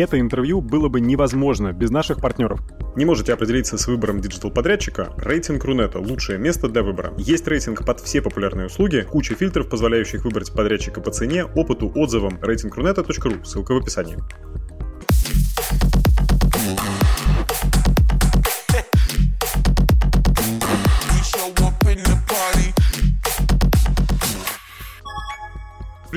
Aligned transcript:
Это 0.00 0.20
интервью 0.20 0.60
было 0.60 0.88
бы 0.88 1.00
невозможно 1.00 1.72
без 1.72 1.90
наших 1.90 2.20
партнеров. 2.20 2.60
Не 2.94 3.04
можете 3.04 3.32
определиться 3.32 3.76
с 3.76 3.88
выбором 3.88 4.20
диджитал-подрядчика? 4.20 5.12
Рейтинг 5.16 5.64
Рунета– 5.64 5.98
лучшее 6.00 6.38
место 6.38 6.68
для 6.68 6.84
выбора. 6.84 7.12
Есть 7.16 7.48
рейтинг 7.48 7.84
под 7.84 7.98
все 7.98 8.22
популярные 8.22 8.66
услуги, 8.66 9.04
куча 9.10 9.34
фильтров, 9.34 9.68
позволяющих 9.68 10.24
выбрать 10.24 10.52
подрядчика 10.52 11.00
по 11.00 11.10
цене, 11.10 11.44
опыту, 11.44 11.90
отзывам. 11.94 12.38
Рейтинг.рунета.ру. 12.40 13.44
Ссылка 13.44 13.72
в 13.74 13.78
описании. 13.78 14.18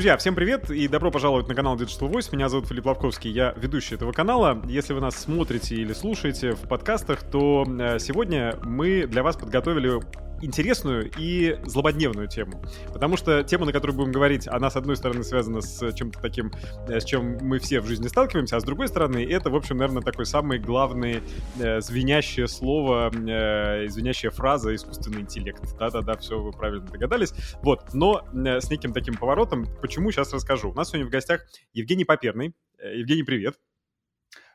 Друзья, 0.01 0.17
всем 0.17 0.33
привет 0.33 0.71
и 0.71 0.87
добро 0.87 1.11
пожаловать 1.11 1.47
на 1.47 1.53
канал 1.53 1.77
Digital 1.77 2.11
Voice. 2.11 2.29
Меня 2.31 2.49
зовут 2.49 2.67
Филипп 2.67 2.87
Лавковский, 2.87 3.29
я 3.29 3.53
ведущий 3.55 3.93
этого 3.93 4.11
канала. 4.11 4.59
Если 4.65 4.93
вы 4.93 4.99
нас 4.99 5.15
смотрите 5.15 5.75
или 5.75 5.93
слушаете 5.93 6.53
в 6.53 6.61
подкастах, 6.61 7.21
то 7.21 7.67
э, 7.67 7.99
сегодня 7.99 8.57
мы 8.63 9.05
для 9.05 9.21
вас 9.21 9.35
подготовили 9.35 10.01
интересную 10.41 11.11
и 11.17 11.57
злободневную 11.65 12.27
тему. 12.27 12.63
Потому 12.93 13.17
что 13.17 13.43
тема, 13.43 13.65
на 13.65 13.71
которую 13.71 13.97
будем 13.97 14.11
говорить, 14.11 14.47
она, 14.47 14.69
с 14.69 14.75
одной 14.75 14.95
стороны, 14.95 15.23
связана 15.23 15.61
с 15.61 15.93
чем-то 15.93 16.19
таким, 16.19 16.51
э, 16.87 16.99
с 16.99 17.05
чем 17.05 17.37
мы 17.41 17.59
все 17.59 17.81
в 17.81 17.87
жизни 17.87 18.07
сталкиваемся, 18.07 18.57
а 18.57 18.59
с 18.59 18.63
другой 18.63 18.87
стороны, 18.87 19.25
это, 19.25 19.49
в 19.49 19.55
общем, 19.55 19.77
наверное, 19.77 20.01
такой 20.01 20.25
самый 20.25 20.59
главный 20.59 21.21
э, 21.59 21.81
звенящее 21.81 22.47
слово, 22.47 23.11
э, 23.13 23.87
звенящая 23.87 24.31
фраза 24.31 24.73
искусственный 24.75 25.21
интеллект. 25.21 25.61
Да-да-да, 25.77 26.15
все, 26.17 26.39
вы 26.39 26.51
правильно 26.51 26.85
догадались. 26.85 27.33
Вот, 27.61 27.93
но 27.93 28.25
э, 28.33 28.59
с 28.61 28.69
неким 28.69 28.93
таким 28.93 29.15
поворотом, 29.15 29.67
почему, 29.81 30.11
сейчас 30.11 30.33
расскажу. 30.33 30.71
У 30.71 30.73
нас 30.73 30.89
сегодня 30.89 31.07
в 31.07 31.11
гостях 31.11 31.45
Евгений 31.73 32.05
Поперный. 32.05 32.53
Э, 32.77 32.97
Евгений, 32.97 33.23
привет. 33.23 33.55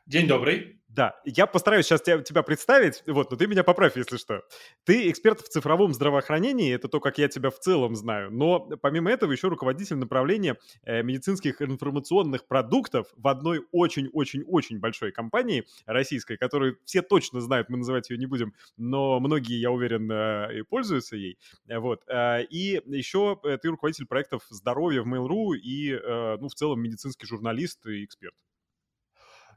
День 0.05 0.27
добрый. 0.27 0.76
Да, 0.97 1.13
я 1.25 1.45
постараюсь 1.45 1.85
сейчас 1.85 2.01
тебя, 2.01 2.23
тебя 2.23 2.41
представить, 2.41 3.03
вот, 3.05 3.29
но 3.29 3.37
ты 3.37 3.45
меня 3.45 3.63
поправь, 3.63 3.95
если 3.95 4.17
что. 4.17 4.41
Ты 4.83 5.11
эксперт 5.11 5.41
в 5.41 5.47
цифровом 5.47 5.93
здравоохранении, 5.93 6.73
это 6.73 6.87
то, 6.87 6.99
как 6.99 7.19
я 7.19 7.27
тебя 7.27 7.51
в 7.51 7.59
целом 7.59 7.95
знаю, 7.95 8.31
но 8.31 8.61
помимо 8.81 9.11
этого 9.11 9.31
еще 9.31 9.47
руководитель 9.47 9.97
направления 9.97 10.57
э, 10.85 11.03
медицинских 11.03 11.61
информационных 11.61 12.47
продуктов 12.47 13.13
в 13.15 13.27
одной 13.27 13.63
очень-очень-очень 13.71 14.79
большой 14.79 15.11
компании 15.11 15.67
российской, 15.85 16.35
которую 16.35 16.79
все 16.83 17.03
точно 17.03 17.41
знают, 17.41 17.69
мы 17.69 17.77
называть 17.77 18.09
ее 18.09 18.17
не 18.17 18.25
будем, 18.25 18.55
но 18.75 19.19
многие, 19.19 19.59
я 19.61 19.69
уверен, 19.69 20.11
э, 20.11 20.61
и 20.61 20.61
пользуются 20.63 21.15
ей. 21.15 21.37
Вот. 21.67 22.01
Э, 22.07 22.43
и 22.43 22.81
еще 22.87 23.39
э, 23.43 23.59
ты 23.59 23.69
руководитель 23.69 24.07
проектов 24.07 24.47
здоровья 24.49 25.03
в 25.03 25.07
Mail.ru 25.07 25.57
и, 25.57 25.91
э, 25.91 26.37
ну, 26.41 26.49
в 26.49 26.55
целом 26.55 26.81
медицинский 26.81 27.27
журналист 27.27 27.85
и 27.85 28.03
эксперт. 28.03 28.33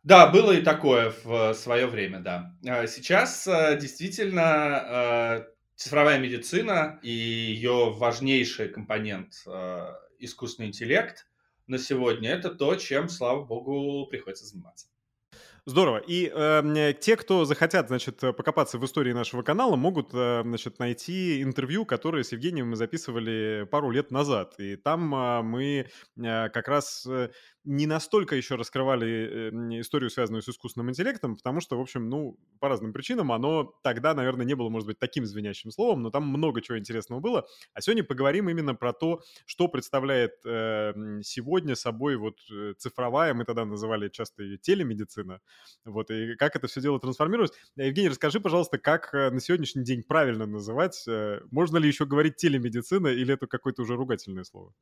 Да, 0.02 0.28
было 0.28 0.52
и 0.52 0.62
такое 0.62 1.12
в 1.24 1.52
свое 1.54 1.86
время, 1.86 2.20
да. 2.20 2.56
А 2.66 2.86
сейчас 2.86 3.46
э, 3.46 3.78
действительно 3.78 5.42
э, 5.42 5.44
цифровая 5.76 6.18
медицина 6.18 6.98
и 7.02 7.10
ее 7.10 7.92
важнейший 7.92 8.68
компонент 8.68 9.34
э, 9.46 9.92
искусственный 10.18 10.68
интеллект 10.68 11.26
на 11.66 11.78
сегодня 11.78 12.30
это 12.30 12.50
то, 12.50 12.74
чем, 12.76 13.08
слава 13.08 13.44
богу, 13.44 14.06
приходится 14.10 14.46
заниматься. 14.46 14.86
Здорово. 15.66 15.98
И 15.98 16.32
э, 16.34 16.94
те, 16.98 17.16
кто 17.16 17.44
захотят, 17.44 17.88
значит, 17.88 18.18
покопаться 18.18 18.78
в 18.78 18.84
истории 18.84 19.12
нашего 19.12 19.42
канала, 19.42 19.76
могут, 19.76 20.10
э, 20.14 20.42
значит, 20.42 20.78
найти 20.78 21.42
интервью, 21.42 21.84
которое 21.84 22.24
с 22.24 22.32
Евгением 22.32 22.70
мы 22.70 22.76
записывали 22.76 23.68
пару 23.70 23.90
лет 23.90 24.10
назад. 24.10 24.54
И 24.58 24.76
там 24.76 25.14
э, 25.14 25.42
мы 25.42 25.86
э, 26.16 26.48
как 26.48 26.66
раз 26.66 27.06
э, 27.06 27.30
не 27.64 27.86
настолько 27.86 28.36
еще 28.36 28.54
раскрывали 28.54 29.08
э, 29.08 29.80
историю, 29.80 30.10
связанную 30.10 30.42
с 30.42 30.48
искусственным 30.48 30.90
интеллектом, 30.90 31.36
потому 31.36 31.60
что, 31.60 31.76
в 31.76 31.80
общем, 31.80 32.08
ну, 32.08 32.38
по 32.58 32.68
разным 32.68 32.92
причинам 32.92 33.32
оно 33.32 33.74
тогда, 33.82 34.14
наверное, 34.14 34.46
не 34.46 34.54
было, 34.54 34.70
может 34.70 34.86
быть, 34.86 34.98
таким 34.98 35.26
звенящим 35.26 35.70
словом, 35.70 36.02
но 36.02 36.10
там 36.10 36.26
много 36.26 36.62
чего 36.62 36.78
интересного 36.78 37.20
было. 37.20 37.46
А 37.74 37.80
сегодня 37.82 38.02
поговорим 38.02 38.48
именно 38.48 38.74
про 38.74 38.92
то, 38.92 39.22
что 39.44 39.68
представляет 39.68 40.32
э, 40.46 40.92
сегодня 41.22 41.74
собой 41.74 42.16
вот 42.16 42.38
э, 42.50 42.74
цифровая, 42.78 43.34
мы 43.34 43.44
тогда 43.44 43.64
называли 43.64 44.08
часто 44.08 44.42
ее 44.42 44.56
телемедицина, 44.56 45.40
вот, 45.84 46.10
и 46.10 46.36
как 46.36 46.56
это 46.56 46.66
все 46.66 46.80
дело 46.80 46.98
трансформируется. 46.98 47.58
Евгений, 47.76 48.08
расскажи, 48.08 48.40
пожалуйста, 48.40 48.78
как 48.78 49.12
на 49.12 49.40
сегодняшний 49.40 49.84
день 49.84 50.02
правильно 50.02 50.46
называть, 50.46 51.04
можно 51.50 51.76
ли 51.76 51.88
еще 51.88 52.06
говорить 52.06 52.36
телемедицина 52.36 53.08
или 53.08 53.34
это 53.34 53.46
какое-то 53.46 53.82
уже 53.82 53.96
ругательное 53.96 54.44
слово? 54.44 54.72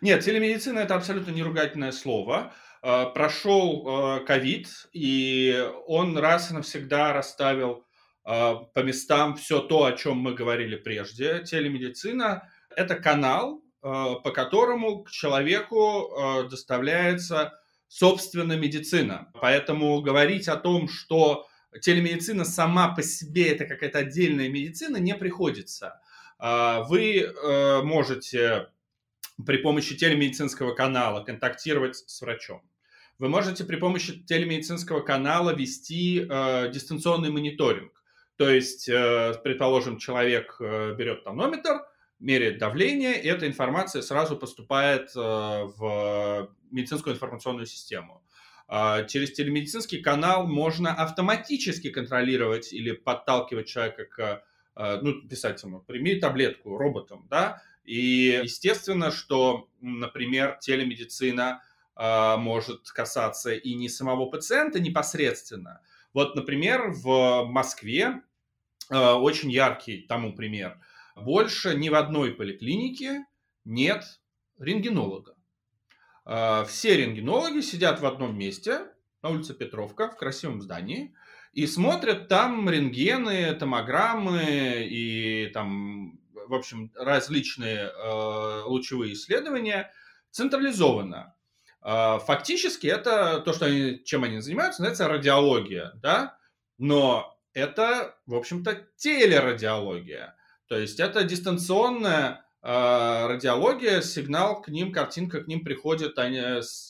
Нет, 0.00 0.24
телемедицина 0.24 0.80
это 0.80 0.94
абсолютно 0.94 1.30
не 1.30 1.42
ругательное 1.42 1.92
слово. 2.02 2.52
А, 2.82 3.06
прошел 3.06 3.86
а, 3.86 4.20
ковид, 4.20 4.68
и 4.92 5.68
он 5.86 6.18
раз 6.18 6.50
и 6.50 6.54
навсегда 6.54 7.12
расставил 7.12 7.86
а, 8.24 8.56
по 8.56 8.80
местам 8.80 9.36
все 9.36 9.60
то, 9.60 9.84
о 9.84 9.92
чем 9.92 10.18
мы 10.18 10.34
говорили 10.34 10.76
прежде. 10.76 11.44
Телемедицина– 11.44 12.48
это 12.76 12.96
канал, 12.96 13.62
по 13.80 14.30
которому 14.32 15.02
к 15.02 15.10
человеку 15.10 16.46
доставляется 16.48 17.52
собственно 17.88 18.52
медицина. 18.52 19.32
Поэтому 19.40 20.00
говорить 20.00 20.46
о 20.46 20.54
том, 20.56 20.88
что 20.88 21.48
телемедицина 21.80 22.44
сама 22.44 22.94
по 22.94 23.02
себе 23.02 23.48
это 23.50 23.64
какая-то 23.64 23.98
отдельная 23.98 24.48
медицина, 24.48 24.98
не 24.98 25.16
приходится. 25.16 26.00
Вы 26.38 27.34
можете 27.82 28.68
при 29.44 29.58
помощи 29.58 29.96
телемедицинского 29.96 30.74
канала 30.74 31.24
контактировать 31.24 31.96
с 31.96 32.20
врачом. 32.20 32.62
Вы 33.18 33.28
можете 33.28 33.64
при 33.64 33.76
помощи 33.76 34.22
телемедицинского 34.24 35.00
канала 35.00 35.54
вести 35.54 36.26
э, 36.28 36.70
дистанционный 36.72 37.30
мониторинг. 37.30 37.92
То 38.36 38.50
есть, 38.50 38.88
э, 38.88 39.34
предположим, 39.44 39.98
человек 39.98 40.56
э, 40.60 40.94
берет 40.96 41.22
тонометр, 41.22 41.82
меряет 42.18 42.58
давление, 42.58 43.20
и 43.20 43.28
эта 43.28 43.46
информация 43.46 44.02
сразу 44.02 44.36
поступает 44.36 45.10
э, 45.14 45.18
в 45.18 46.50
медицинскую 46.70 47.14
информационную 47.14 47.66
систему. 47.66 48.22
Э, 48.68 49.06
через 49.06 49.32
телемедицинский 49.32 50.00
канал 50.00 50.46
можно 50.46 50.94
автоматически 50.94 51.90
контролировать 51.90 52.72
или 52.72 52.92
подталкивать 52.92 53.68
человека 53.68 54.04
к, 54.06 54.44
э, 54.76 55.00
ну, 55.02 55.20
писать 55.28 55.62
ему, 55.62 55.80
прими 55.80 56.16
таблетку 56.16 56.76
роботом, 56.76 57.26
да, 57.30 57.62
и 57.84 58.40
естественно, 58.42 59.10
что, 59.10 59.68
например, 59.80 60.58
телемедицина 60.60 61.62
э, 61.96 62.36
может 62.36 62.90
касаться 62.90 63.52
и 63.52 63.74
не 63.74 63.88
самого 63.88 64.26
пациента 64.26 64.80
непосредственно. 64.80 65.80
Вот, 66.14 66.36
например, 66.36 66.92
в 66.92 67.44
Москве 67.44 68.22
э, 68.90 68.96
очень 68.96 69.50
яркий 69.50 70.02
тому 70.02 70.34
пример. 70.34 70.78
Больше 71.16 71.74
ни 71.74 71.88
в 71.88 71.94
одной 71.94 72.32
поликлинике 72.32 73.26
нет 73.64 74.20
рентгенолога. 74.58 75.34
Э, 76.24 76.64
все 76.68 76.96
рентгенологи 76.96 77.60
сидят 77.60 78.00
в 78.00 78.06
одном 78.06 78.38
месте 78.38 78.86
на 79.22 79.30
улице 79.30 79.54
Петровка 79.54 80.08
в 80.08 80.16
красивом 80.16 80.60
здании 80.60 81.14
и 81.52 81.66
смотрят 81.66 82.28
там 82.28 82.68
рентгены, 82.70 83.54
томограммы 83.54 84.86
и 84.88 85.50
там 85.52 86.18
в 86.48 86.54
общем, 86.54 86.90
различные 86.94 87.90
э, 87.90 88.62
лучевые 88.64 89.14
исследования 89.14 89.90
централизованно. 90.30 91.34
Э, 91.84 92.18
фактически 92.24 92.86
это 92.86 93.40
то, 93.40 93.52
что 93.52 93.66
они, 93.66 94.02
чем 94.04 94.24
они 94.24 94.40
занимаются, 94.40 94.82
называется 94.82 95.08
радиология, 95.08 95.92
да, 96.02 96.38
но 96.78 97.38
это, 97.54 98.16
в 98.26 98.34
общем-то, 98.34 98.86
телерадиология. 98.96 100.36
То 100.68 100.78
есть 100.78 101.00
это 101.00 101.22
дистанционная 101.24 102.44
э, 102.62 103.26
радиология, 103.26 104.00
сигнал 104.00 104.62
к 104.62 104.68
ним, 104.68 104.92
картинка 104.92 105.42
к 105.42 105.48
ним 105.48 105.64
приходит 105.64 106.18
они, 106.18 106.40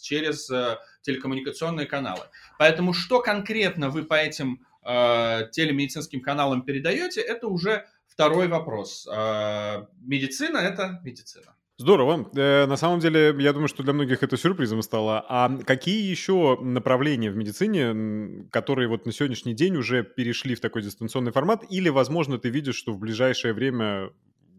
через 0.03 0.49
э, 0.51 0.79
телекоммуникационные 1.03 1.87
каналы. 1.87 2.27
Поэтому 2.59 2.93
что 2.93 3.21
конкретно 3.21 3.91
вы 3.91 4.05
по 4.05 4.15
этим 4.15 4.65
телемедицинским 4.85 6.21
каналам 6.23 6.63
передаете, 6.63 7.21
это 7.21 7.47
уже 7.47 7.87
Второй 8.13 8.49
вопрос. 8.49 9.09
А, 9.11 9.89
медицина– 10.01 10.59
это 10.59 11.01
медицина. 11.03 11.57
Здорово. 11.79 12.31
Э, 12.37 12.67
на 12.67 12.77
самом 12.77 13.01
деле, 13.01 13.35
я 13.39 13.53
думаю, 13.53 13.69
что 13.69 13.83
для 13.83 13.95
многих 13.95 14.23
это 14.23 14.37
сюрпризом 14.37 14.83
стало. 14.83 15.25
А 15.29 15.49
какие 15.65 16.11
еще 16.11 16.59
направления 16.61 17.31
в 17.31 17.37
медицине, 17.37 18.47
которые 18.51 18.89
вот 18.89 19.07
на 19.07 19.13
сегодняшний 19.13 19.55
день 19.55 19.77
уже 19.77 20.05
перешли 20.05 20.55
в 20.55 20.61
такой 20.61 20.83
дистанционный 20.83 21.33
формат? 21.33 21.65
Или, 21.71 21.89
возможно, 21.89 22.39
ты 22.39 22.51
видишь, 22.51 22.77
что 22.77 22.93
в 22.93 22.99
ближайшее 22.99 23.55
время 23.55 24.11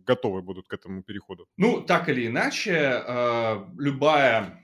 готовы 0.05 0.41
будут 0.41 0.67
к 0.67 0.73
этому 0.73 1.03
переходу? 1.03 1.47
Ну, 1.55 1.81
так 1.81 2.09
или 2.09 2.27
иначе, 2.27 3.03
э, 3.07 3.65
любая 3.77 4.62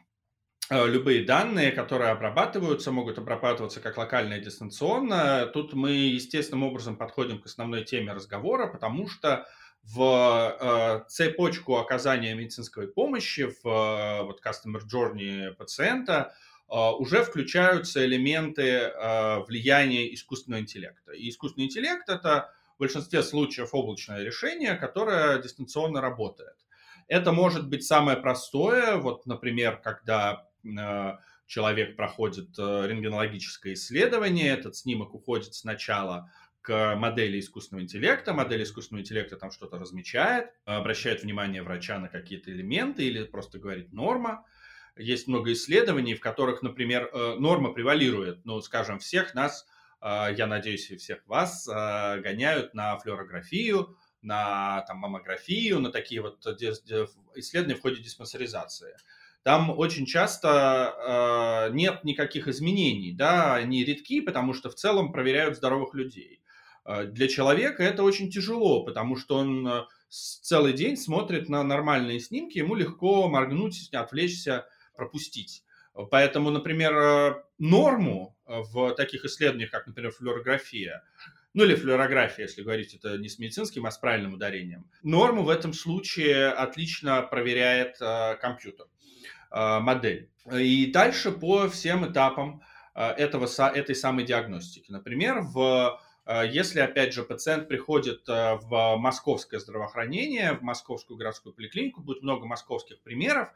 любые 0.70 1.24
данные, 1.26 1.72
которые 1.72 2.12
обрабатываются, 2.12 2.92
могут 2.92 3.18
обрабатываться 3.18 3.80
как 3.80 3.98
локально 3.98 4.36
и 4.36 4.42
дистанционно. 4.42 5.48
Тут 5.48 5.74
мы 5.74 5.92
естественным 5.92 6.64
образом 6.64 6.96
подходим 6.96 7.42
к 7.42 7.46
основной 7.46 7.84
теме 7.84 8.14
разговора, 8.14 8.68
потому 8.68 9.08
что 9.08 9.48
в 9.84 10.58
э, 10.60 11.10
цепочку 11.10 11.78
оказания 11.78 12.36
медицинской 12.36 12.88
помощи, 12.88 13.48
в 13.64 13.68
э, 13.68 14.24
вот 14.24 14.42
customer 14.46 14.82
journey 14.86 15.52
пациента 15.54 16.36
э, 16.70 16.76
уже 16.76 17.24
включаются 17.24 18.06
элементы 18.06 18.64
э, 18.64 19.40
влияния 19.48 20.14
искусственного 20.14 20.62
интеллекта. 20.62 21.14
И 21.14 21.30
искусственный 21.30 21.66
интеллект– 21.66 22.04
это 22.10 22.52
в 22.76 22.80
большинстве 22.80 23.24
случаев 23.24 23.70
облачное 23.74 24.24
решение, 24.24 24.76
которое 24.76 25.42
дистанционно 25.42 26.02
работает. 26.02 26.56
Это 27.08 27.32
может 27.32 27.68
быть 27.68 27.84
самое 27.84 28.18
простое, 28.18 28.98
вот, 28.98 29.26
например, 29.26 29.78
когда 29.84 30.34
э, 30.34 30.49
человек 31.50 31.96
проходит 31.96 32.58
э, 32.58 32.88
рентгенологическое 32.88 33.74
исследование, 33.74 34.54
этот 34.54 34.76
снимок 34.76 35.16
уходит 35.16 35.56
сначала 35.56 36.32
к 36.62 36.96
модели 36.96 37.40
искусственного 37.40 37.84
интеллекта. 37.84 38.34
Модель 38.34 38.62
искусственного 38.64 39.02
интеллекта 39.02 39.36
там 39.36 39.50
что-то 39.50 39.80
размечает, 39.80 40.52
обращает 40.66 41.24
внимание 41.24 41.64
врача 41.64 41.98
на 41.98 42.08
какие-то 42.08 42.52
элементы 42.52 43.04
или 43.04 43.24
просто 43.24 43.58
говорит 43.58 43.92
норма. 43.92 44.46
Есть 44.96 45.28
много 45.28 45.52
исследований, 45.54 46.14
в 46.14 46.20
которых, 46.20 46.62
например, 46.62 47.10
э, 47.12 47.36
норма 47.40 47.74
превалирует. 47.74 48.46
Ну, 48.46 48.62
скажем, 48.62 49.00
всех 49.00 49.34
нас, 49.34 49.66
я 50.02 50.48
надеюсь, 50.48 50.90
и 50.92 50.96
всех 50.96 51.28
вас 51.28 51.68
гоняют 51.68 52.74
на 52.74 52.98
флюорографию, 53.00 53.98
на 54.22 54.82
там, 54.84 54.98
маммографию, 55.00 55.82
на 55.82 55.92
такие 55.92 56.22
вот 56.22 56.46
исследования 57.36 57.76
в 57.76 57.82
ходе 57.82 58.02
диспансеризации. 58.02 58.96
Там 59.44 59.78
очень 59.78 60.06
часто 60.06 61.70
э, 61.70 61.74
нет 61.74 62.04
никаких 62.04 62.48
изменений, 62.48 63.14
да, 63.14 63.56
они 63.56 63.86
редки, 63.86 64.22
потому 64.22 64.54
что 64.54 64.70
в 64.70 64.76
целом 64.76 65.12
проверяют 65.12 65.56
здоровых 65.56 65.94
людей. 65.94 66.42
Э, 66.86 67.06
для 67.06 67.28
человека 67.28 67.84
это 67.84 68.04
очень 68.04 68.30
тяжело, 68.30 68.84
потому 68.84 69.16
что 69.16 69.38
он 69.38 69.68
э, 69.68 69.84
целый 70.10 70.74
день 70.74 70.98
смотрит 70.98 71.48
на 71.48 71.64
нормальные 71.64 72.20
снимки, 72.20 72.58
ему 72.58 72.76
легко 72.76 73.30
моргнуть, 73.30 73.90
отвлечься, 73.94 74.68
пропустить. 74.96 75.64
Поэтому, 76.12 76.50
например, 76.52 76.98
э, 76.98 77.44
норму 77.58 78.36
в 78.46 78.94
таких 78.96 79.26
исследованиях, 79.26 79.72
как, 79.72 79.88
например, 79.88 80.12
флюорография, 80.12 81.04
ну 81.54 81.64
или 81.64 81.76
флюорография, 81.76 82.46
если 82.46 82.62
говорить 82.62 82.94
это 82.94 83.18
не 83.18 83.28
с 83.28 83.40
медицинским, 83.40 83.86
а 83.86 83.92
с 83.92 83.98
правильным 83.98 84.34
ударением. 84.36 84.90
Норму 85.02 85.44
в 85.44 85.50
этом 85.50 85.74
случае 85.74 86.50
отлично 86.50 87.22
проверяет 87.24 87.98
э, 88.02 88.36
компьютер, 88.40 88.86
э, 88.86 88.99
модель. 89.52 90.30
И 90.52 90.92
дальше 90.92 91.32
по 91.32 91.68
всем 91.68 92.12
этапам 92.12 92.62
э, 92.96 93.04
этого, 93.04 93.48
этой 93.70 93.96
самой 93.96 94.26
диагностики. 94.26 94.92
Например, 94.92 95.42
в 95.42 96.00
э, 96.26 96.48
если, 96.50 96.80
опять 96.80 97.14
же, 97.14 97.24
пациент 97.24 97.68
приходит 97.68 98.28
э, 98.30 98.56
в 98.62 98.98
московское 98.98 99.60
здравоохранение, 99.60 100.54
в 100.54 100.62
московскую 100.62 101.18
городскую 101.18 101.54
поликлинику, 101.54 102.02
будет 102.02 102.24
много 102.24 102.46
московских 102.46 103.02
примеров, 103.02 103.50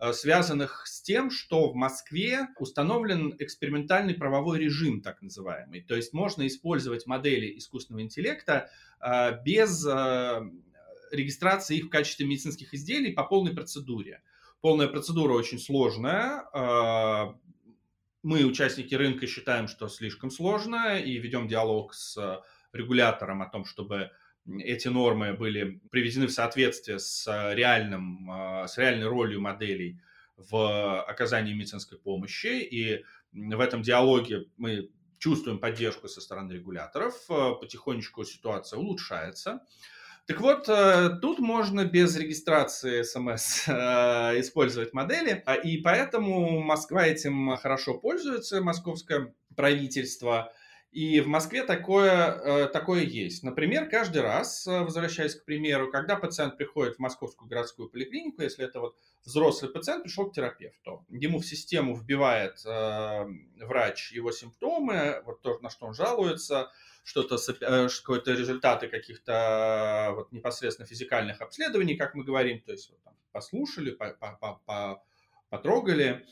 Э, 0.00 0.12
связанных 0.12 0.86
с 0.86 1.00
тем, 1.02 1.30
что 1.30 1.70
в 1.70 1.74
Москве 1.74 2.48
установлен 2.58 3.34
экспериментальный 3.38 4.14
правовой 4.14 4.58
режим, 4.58 5.00
так 5.00 5.20
называемый. 5.22 5.82
То 5.82 5.96
есть 5.96 6.12
можно 6.12 6.46
использовать 6.46 7.06
модели 7.06 7.58
искусственного 7.58 8.02
интеллекта 8.02 8.70
э, 9.00 9.42
без 9.44 9.84
э, 9.84 10.40
регистрации 11.10 11.78
их 11.78 11.86
в 11.86 11.88
качестве 11.88 12.26
медицинских 12.26 12.74
изделий 12.74 13.12
по 13.12 13.24
полной 13.24 13.54
процедуре. 13.54 14.22
Полная 14.60 14.88
процедура 14.88 15.34
очень 15.34 15.58
сложная. 15.58 16.44
Мы, 18.22 18.44
участники 18.44 18.94
рынка, 18.94 19.26
считаем, 19.26 19.68
что 19.68 19.88
слишком 19.88 20.30
сложно 20.30 20.98
и 20.98 21.18
ведем 21.18 21.46
диалог 21.46 21.94
с 21.94 22.42
регулятором 22.72 23.42
о 23.42 23.48
том, 23.48 23.64
чтобы 23.64 24.10
эти 24.58 24.88
нормы 24.88 25.34
были 25.34 25.80
приведены 25.90 26.26
в 26.26 26.32
соответствие 26.32 26.98
с, 26.98 27.26
реальным, 27.54 28.30
а, 28.30 28.66
с 28.66 28.78
реальной 28.78 29.06
ролью 29.06 29.40
моделей 29.40 30.00
в 30.36 31.02
оказании 31.02 31.52
медицинской 31.52 31.98
помощи. 31.98 32.62
И 32.62 33.04
в 33.32 33.60
этом 33.60 33.82
диалоге 33.82 34.46
мы 34.56 34.90
чувствуем 35.18 35.58
поддержку 35.58 36.08
со 36.08 36.20
стороны 36.20 36.52
регуляторов. 36.52 37.14
А, 37.28 37.54
потихонечку 37.54 38.24
ситуация 38.24 38.78
улучшается. 38.78 39.60
Так 40.28 40.42
вот, 40.42 40.68
э, 40.68 41.08
тут 41.22 41.38
можно 41.38 41.86
без 41.86 42.14
регистрации 42.14 43.00
смс 43.02 43.66
э, 43.66 43.72
использовать 44.40 44.92
модели, 44.92 45.42
и 45.64 45.78
поэтому 45.78 46.60
Москва 46.60 47.06
этим 47.06 47.56
хорошо 47.56 47.94
пользуется, 47.94 48.60
московское 48.60 49.32
правительство. 49.56 50.52
И 50.90 51.20
в 51.20 51.26
Москве 51.26 51.64
такое, 51.64 52.32
э, 52.32 52.66
такое 52.68 53.02
есть. 53.02 53.42
Например, 53.42 53.88
каждый 53.90 54.22
раз, 54.22 54.66
э, 54.66 54.80
возвращаясь 54.80 55.34
к 55.34 55.44
примеру, 55.44 55.90
когда 55.90 56.16
пациент 56.16 56.56
приходит 56.56 56.96
в 56.96 56.98
московскую 56.98 57.48
городскую 57.48 57.90
поликлинику, 57.90 58.40
если 58.40 58.64
это 58.64 58.80
вот 58.80 58.96
взрослый 59.22 59.70
пациент 59.70 60.04
пришел 60.04 60.30
к 60.30 60.34
терапевту, 60.34 61.04
ему 61.10 61.40
в 61.40 61.44
систему 61.44 61.94
вбивает 61.94 62.64
э, 62.64 63.26
врач 63.60 64.12
его 64.12 64.32
симптомы, 64.32 65.22
вот 65.26 65.42
то, 65.42 65.58
на 65.58 65.68
что 65.68 65.86
он 65.86 65.92
жалуется, 65.92 66.72
что-то, 67.04 67.36
э, 67.36 67.88
какие-то 67.88 68.32
результаты 68.32 68.88
каких-то 68.88 70.12
вот, 70.14 70.32
непосредственно 70.32 70.86
физикальных 70.86 71.42
обследований, 71.42 71.96
как 71.96 72.14
мы 72.14 72.24
говорим, 72.24 72.62
то 72.62 72.72
есть 72.72 72.90
вот, 72.90 73.02
там, 73.02 73.14
послушали, 73.32 73.90
по, 73.90 74.10
по, 74.14 74.60
по, 74.64 75.04
потрогали, 75.50 76.26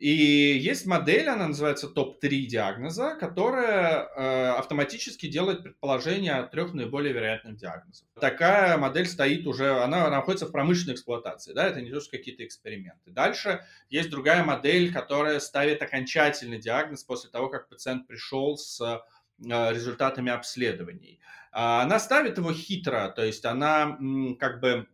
и 0.00 0.56
есть 0.58 0.86
модель, 0.86 1.28
она 1.28 1.48
называется 1.48 1.86
топ-3 1.86 2.46
диагноза, 2.46 3.16
которая 3.20 4.08
э, 4.08 4.48
автоматически 4.52 5.26
делает 5.26 5.62
предположение 5.62 6.32
о 6.36 6.46
трех 6.46 6.72
наиболее 6.72 7.12
вероятных 7.12 7.58
диагнозах. 7.58 8.08
Такая 8.18 8.78
модель 8.78 9.06
стоит 9.06 9.46
уже, 9.46 9.78
она 9.82 10.08
находится 10.08 10.46
в 10.46 10.52
промышленной 10.52 10.94
эксплуатации, 10.94 11.52
да, 11.52 11.66
это 11.66 11.82
не 11.82 11.90
то, 11.90 12.00
что 12.00 12.12
какие-то 12.12 12.46
эксперименты. 12.46 13.10
Дальше 13.10 13.66
есть 13.90 14.08
другая 14.08 14.42
модель, 14.42 14.90
которая 14.90 15.38
ставит 15.38 15.82
окончательный 15.82 16.58
диагноз 16.58 17.04
после 17.04 17.28
того, 17.28 17.50
как 17.50 17.68
пациент 17.68 18.06
пришел 18.06 18.56
с 18.56 18.80
э, 18.80 19.00
результатами 19.38 20.32
обследований. 20.32 21.20
А 21.52 21.82
она 21.82 21.98
ставит 21.98 22.38
его 22.38 22.54
хитро, 22.54 23.12
то 23.14 23.22
есть 23.22 23.44
она 23.44 23.98
как 24.38 24.60
бы 24.60 24.86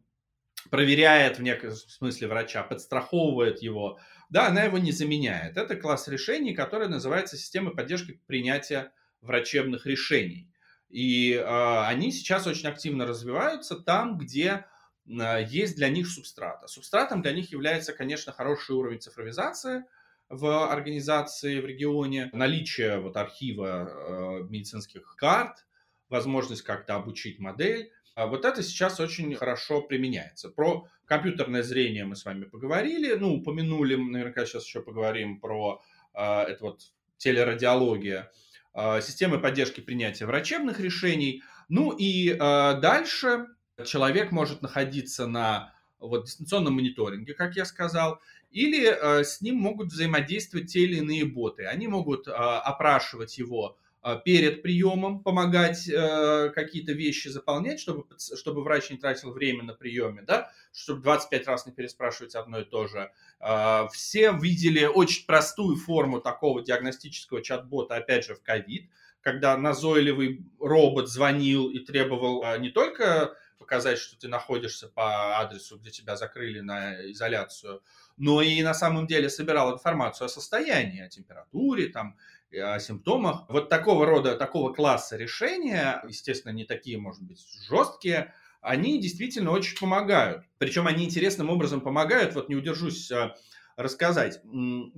проверяет 0.68 1.38
в 1.38 1.42
некотором 1.42 1.76
смысле 1.76 2.26
врача, 2.26 2.64
подстраховывает 2.64 3.62
его, 3.62 4.00
да, 4.28 4.48
она 4.48 4.64
его 4.64 4.78
не 4.78 4.92
заменяет. 4.92 5.56
Это 5.56 5.76
класс 5.76 6.08
решений, 6.08 6.54
который 6.54 6.88
называется 6.88 7.36
системой 7.36 7.74
поддержки 7.74 8.20
принятия 8.26 8.92
врачебных 9.20 9.86
решений. 9.86 10.50
И 10.88 11.32
э, 11.32 11.84
они 11.86 12.12
сейчас 12.12 12.46
очень 12.46 12.68
активно 12.68 13.06
развиваются 13.06 13.76
там, 13.76 14.18
где 14.18 14.66
э, 15.06 15.44
есть 15.48 15.76
для 15.76 15.88
них 15.88 16.08
субстрата. 16.08 16.68
Субстратом 16.68 17.22
для 17.22 17.32
них 17.32 17.52
является, 17.52 17.92
конечно, 17.92 18.32
хороший 18.32 18.76
уровень 18.76 19.00
цифровизации 19.00 19.84
в 20.28 20.70
организации, 20.70 21.60
в 21.60 21.66
регионе, 21.66 22.30
наличие 22.32 22.98
вот 22.98 23.16
архива 23.16 23.88
э, 23.88 24.42
медицинских 24.48 25.14
карт, 25.16 25.66
возможность 26.08 26.62
как-то 26.62 26.94
обучить 26.94 27.38
модель, 27.38 27.92
а 28.16 28.26
вот 28.26 28.46
это 28.46 28.62
сейчас 28.62 28.98
очень 28.98 29.34
хорошо 29.34 29.82
применяется. 29.82 30.48
Про 30.48 30.88
компьютерное 31.04 31.62
зрение 31.62 32.06
мы 32.06 32.16
с 32.16 32.24
вами 32.24 32.44
поговорили, 32.44 33.12
ну, 33.12 33.34
упомянули, 33.34 33.94
наверняка 33.94 34.46
сейчас 34.46 34.66
еще 34.66 34.80
поговорим 34.80 35.38
про 35.38 35.82
э, 36.14 36.22
это 36.22 36.64
вот 36.64 36.80
телерадиология, 37.18 38.32
э, 38.72 39.02
системы 39.02 39.38
поддержки 39.38 39.82
принятия 39.82 40.24
врачебных 40.24 40.80
решений. 40.80 41.42
Ну 41.68 41.90
и 41.90 42.30
э, 42.30 42.36
дальше 42.38 43.48
человек 43.84 44.32
может 44.32 44.62
находиться 44.62 45.26
на 45.26 45.74
вот, 45.98 46.24
дистанционном 46.24 46.72
мониторинге, 46.72 47.34
как 47.34 47.54
я 47.54 47.66
сказал, 47.66 48.22
или 48.50 48.86
э, 48.86 49.24
с 49.24 49.42
ним 49.42 49.56
могут 49.56 49.88
взаимодействовать 49.88 50.72
те 50.72 50.80
или 50.80 50.96
иные 50.96 51.26
боты. 51.26 51.66
Они 51.66 51.86
могут 51.86 52.28
э, 52.28 52.32
опрашивать 52.32 53.36
его 53.36 53.76
перед 54.14 54.62
приемом, 54.62 55.22
помогать 55.22 55.88
э, 55.88 56.50
какие-то 56.54 56.92
вещи 56.92 57.28
заполнять, 57.28 57.80
чтобы, 57.80 58.04
чтобы 58.18 58.62
врач 58.62 58.90
не 58.90 58.96
тратил 58.96 59.32
время 59.32 59.64
на 59.64 59.74
приеме, 59.74 60.22
да, 60.22 60.52
чтобы 60.72 61.02
25 61.02 61.46
раз 61.48 61.66
не 61.66 61.72
переспрашивать 61.72 62.34
одно 62.34 62.60
и 62.60 62.64
то 62.64 62.86
же. 62.86 63.10
Э, 63.40 63.88
все 63.92 64.32
видели 64.32 64.84
очень 64.84 65.26
простую 65.26 65.76
форму 65.76 66.20
такого 66.20 66.62
диагностического 66.62 67.42
чат-бота, 67.42 67.96
опять 67.96 68.24
же, 68.24 68.34
в 68.34 68.42
ковид, 68.42 68.88
когда 69.20 69.56
назойливый 69.56 70.46
робот 70.60 71.08
звонил 71.08 71.68
и 71.68 71.80
требовал 71.80 72.44
э, 72.44 72.58
не 72.58 72.70
только 72.70 73.36
показать, 73.58 73.98
что 73.98 74.16
ты 74.16 74.28
находишься 74.28 74.88
по 74.88 75.40
адресу, 75.40 75.78
где 75.78 75.90
тебя 75.90 76.16
закрыли 76.16 76.60
на 76.60 77.10
изоляцию, 77.10 77.82
но 78.16 78.40
и 78.40 78.62
на 78.62 78.74
самом 78.74 79.06
деле 79.06 79.28
собирал 79.28 79.74
информацию 79.74 80.26
о 80.26 80.28
состоянии, 80.28 81.00
о 81.00 81.08
температуре, 81.08 81.88
там, 81.88 82.16
о 82.56 82.78
симптомах. 82.78 83.44
Вот 83.48 83.68
такого 83.68 84.06
рода, 84.06 84.36
такого 84.36 84.72
класса 84.72 85.16
решения, 85.16 86.02
естественно, 86.08 86.52
не 86.52 86.64
такие, 86.64 86.98
может 86.98 87.22
быть, 87.22 87.44
жесткие, 87.68 88.34
они 88.60 89.00
действительно 89.00 89.50
очень 89.52 89.78
помогают. 89.78 90.44
Причем 90.58 90.86
они 90.86 91.04
интересным 91.04 91.50
образом 91.50 91.80
помогают, 91.80 92.34
вот 92.34 92.48
не 92.48 92.56
удержусь 92.56 93.10
а, 93.12 93.36
рассказать. 93.76 94.40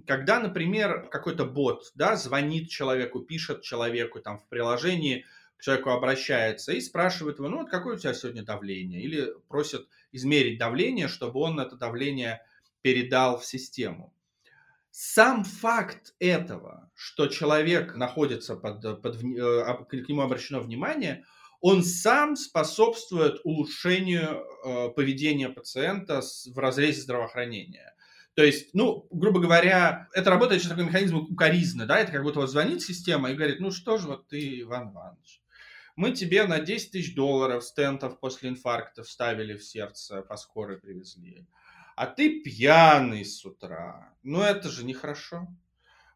Когда, 0.06 0.40
например, 0.40 1.08
какой-то 1.10 1.44
бот 1.44 1.90
да, 1.94 2.16
звонит 2.16 2.70
человеку, 2.70 3.20
пишет 3.20 3.62
человеку 3.62 4.20
там 4.20 4.38
в 4.38 4.46
приложении, 4.48 5.26
к 5.58 5.62
человеку 5.62 5.90
обращается 5.90 6.72
и 6.72 6.80
спрашивает 6.80 7.38
его, 7.38 7.48
ну 7.48 7.58
вот 7.58 7.70
какое 7.70 7.96
у 7.96 7.98
тебя 7.98 8.14
сегодня 8.14 8.44
давление? 8.44 9.02
Или 9.02 9.34
просит 9.48 9.88
измерить 10.12 10.58
давление, 10.58 11.08
чтобы 11.08 11.40
он 11.40 11.58
это 11.58 11.76
давление 11.76 12.40
передал 12.80 13.38
в 13.38 13.44
систему. 13.44 14.14
Сам 14.90 15.44
факт 15.44 16.14
этого, 16.18 16.90
что 16.94 17.26
человек 17.26 17.94
находится 17.94 18.56
под, 18.56 19.02
под 19.02 19.16
э, 19.16 19.84
к 19.84 20.08
нему 20.08 20.22
обращено 20.22 20.60
внимание, 20.60 21.24
он 21.60 21.82
сам 21.82 22.36
способствует 22.36 23.40
улучшению 23.44 24.44
э, 24.64 24.88
поведения 24.90 25.48
пациента 25.48 26.22
в 26.46 26.58
разрезе 26.58 27.02
здравоохранения. 27.02 27.94
То 28.34 28.44
есть, 28.44 28.72
ну, 28.72 29.08
грубо 29.10 29.40
говоря, 29.40 30.08
это 30.14 30.30
работает 30.30 30.62
через 30.62 30.70
такой 30.70 30.86
механизм 30.86 31.16
укоризны, 31.16 31.86
да, 31.86 31.98
это 31.98 32.12
как 32.12 32.22
будто 32.22 32.38
вот 32.38 32.50
звонит 32.50 32.82
система 32.82 33.30
и 33.30 33.34
говорит, 33.34 33.58
ну 33.58 33.72
что 33.72 33.98
же 33.98 34.06
вот 34.06 34.28
ты, 34.28 34.60
Иван 34.60 34.92
Иванович, 34.92 35.42
мы 35.96 36.12
тебе 36.12 36.44
на 36.44 36.60
10 36.60 36.92
тысяч 36.92 37.16
долларов 37.16 37.64
стентов 37.64 38.20
после 38.20 38.50
инфаркта 38.50 39.02
вставили 39.02 39.56
в 39.56 39.64
сердце, 39.64 40.22
по 40.22 40.36
скорой 40.36 40.78
привезли, 40.78 41.48
а 41.98 42.06
ты 42.06 42.38
пьяный 42.42 43.24
с 43.24 43.44
утра, 43.44 44.14
ну 44.22 44.40
это 44.40 44.68
же 44.68 44.84
нехорошо. 44.84 45.48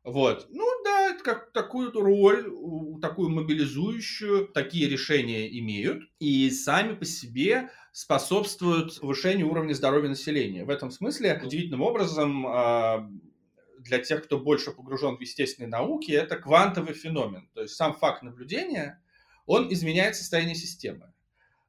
Вот. 0.04 0.46
Ну 0.50 0.64
да, 0.84 1.08
это 1.10 1.24
как 1.24 1.52
такую 1.52 1.90
роль, 1.90 2.44
такую 3.00 3.30
мобилизующую, 3.30 4.46
такие 4.46 4.88
решения 4.88 5.48
имеют 5.58 6.04
и 6.20 6.48
сами 6.50 6.94
по 6.94 7.04
себе 7.04 7.70
способствуют 7.90 9.00
повышению 9.00 9.50
уровня 9.50 9.74
здоровья 9.74 10.08
населения. 10.08 10.64
В 10.64 10.70
этом 10.70 10.92
смысле 10.92 11.40
удивительным 11.42 11.82
образом 11.82 12.46
а, 12.46 13.10
для 13.78 13.98
тех, 13.98 14.22
кто 14.22 14.38
больше 14.38 14.70
погружен 14.70 15.16
в 15.16 15.20
естественные 15.20 15.68
науки, 15.68 16.12
это 16.12 16.36
квантовый 16.36 16.94
феномен. 16.94 17.50
То 17.54 17.62
есть 17.62 17.74
сам 17.74 17.92
факт 17.94 18.22
наблюдения, 18.22 19.02
он 19.46 19.72
изменяет 19.72 20.14
состояние 20.14 20.54
системы. 20.54 21.12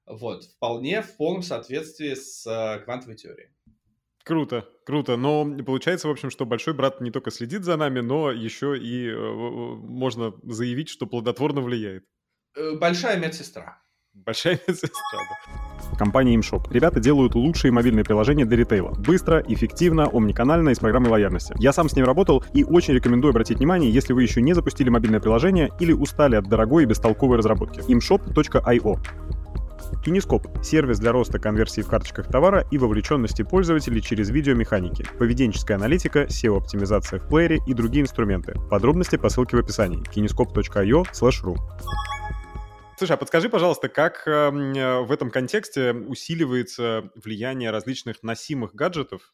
Вот, 0.05 0.43
вполне 0.43 1.01
в 1.01 1.17
полном 1.17 1.41
соответствии 1.41 2.13
с 2.13 2.45
а, 2.45 2.77
квантовой 2.77 3.15
теорией. 3.15 3.49
Круто, 4.23 4.65
круто. 4.85 5.17
Но 5.17 5.45
получается, 5.65 6.07
в 6.07 6.11
общем, 6.11 6.29
что 6.29 6.45
большой 6.45 6.73
брат 6.73 7.01
не 7.01 7.11
только 7.11 7.29
следит 7.29 7.63
за 7.63 7.75
нами, 7.75 7.99
но 7.99 8.31
еще 8.31 8.77
и 8.77 9.09
э, 9.09 9.15
можно 9.17 10.33
заявить, 10.43 10.89
что 10.89 11.05
плодотворно 11.05 11.61
влияет. 11.61 12.05
Э, 12.55 12.77
большая 12.77 13.19
медсестра. 13.19 13.81
Большая 14.13 14.59
медсестра, 14.67 14.91
да. 15.11 15.97
Компания 15.97 16.35
ImShop. 16.37 16.71
Ребята 16.71 17.01
делают 17.01 17.35
лучшие 17.35 17.71
мобильные 17.71 18.05
приложения 18.05 18.45
для 18.45 18.57
ритейла. 18.57 18.91
Быстро, 18.91 19.43
эффективно, 19.47 20.07
омниканально 20.11 20.69
и 20.69 20.75
с 20.75 20.79
программой 20.79 21.09
лояльности. 21.09 21.53
Я 21.59 21.73
сам 21.73 21.89
с 21.89 21.95
ним 21.95 22.05
работал 22.05 22.43
и 22.53 22.63
очень 22.63 22.93
рекомендую 22.93 23.31
обратить 23.31 23.57
внимание, 23.57 23.91
если 23.91 24.13
вы 24.13 24.23
еще 24.23 24.41
не 24.41 24.53
запустили 24.53 24.89
мобильное 24.89 25.19
приложение 25.19 25.69
или 25.79 25.91
устали 25.91 26.35
от 26.35 26.47
дорогой 26.47 26.83
и 26.83 26.85
бестолковой 26.85 27.37
разработки. 27.37 27.79
imshop.io 27.81 28.99
Кинескоп– 30.01 30.47
сервис 30.63 30.99
для 30.99 31.11
роста 31.11 31.39
конверсии 31.39 31.81
в 31.81 31.87
карточках 31.87 32.27
товара 32.27 32.65
и 32.71 32.77
вовлеченности 32.77 33.43
пользователей 33.43 34.01
через 34.01 34.29
видеомеханики, 34.29 35.05
поведенческая 35.17 35.77
аналитика, 35.77 36.23
SEO-оптимизация 36.23 37.19
в 37.19 37.27
плеере 37.27 37.59
и 37.67 37.73
другие 37.73 38.03
инструменты. 38.03 38.53
Подробности 38.69 39.15
по 39.15 39.29
ссылке 39.29 39.57
в 39.57 39.59
описании 39.59 40.01
kinescope.io 40.13 41.03
ru. 41.03 41.55
Слушай, 42.97 43.13
а 43.13 43.17
подскажи, 43.17 43.49
пожалуйста, 43.49 43.89
как 43.89 44.27
эм, 44.27 44.73
э, 44.73 45.01
в 45.01 45.11
этом 45.11 45.31
контексте 45.31 45.93
усиливается 45.93 47.09
влияние 47.15 47.71
различных 47.71 48.23
носимых 48.23 48.75
гаджетов 48.75 49.33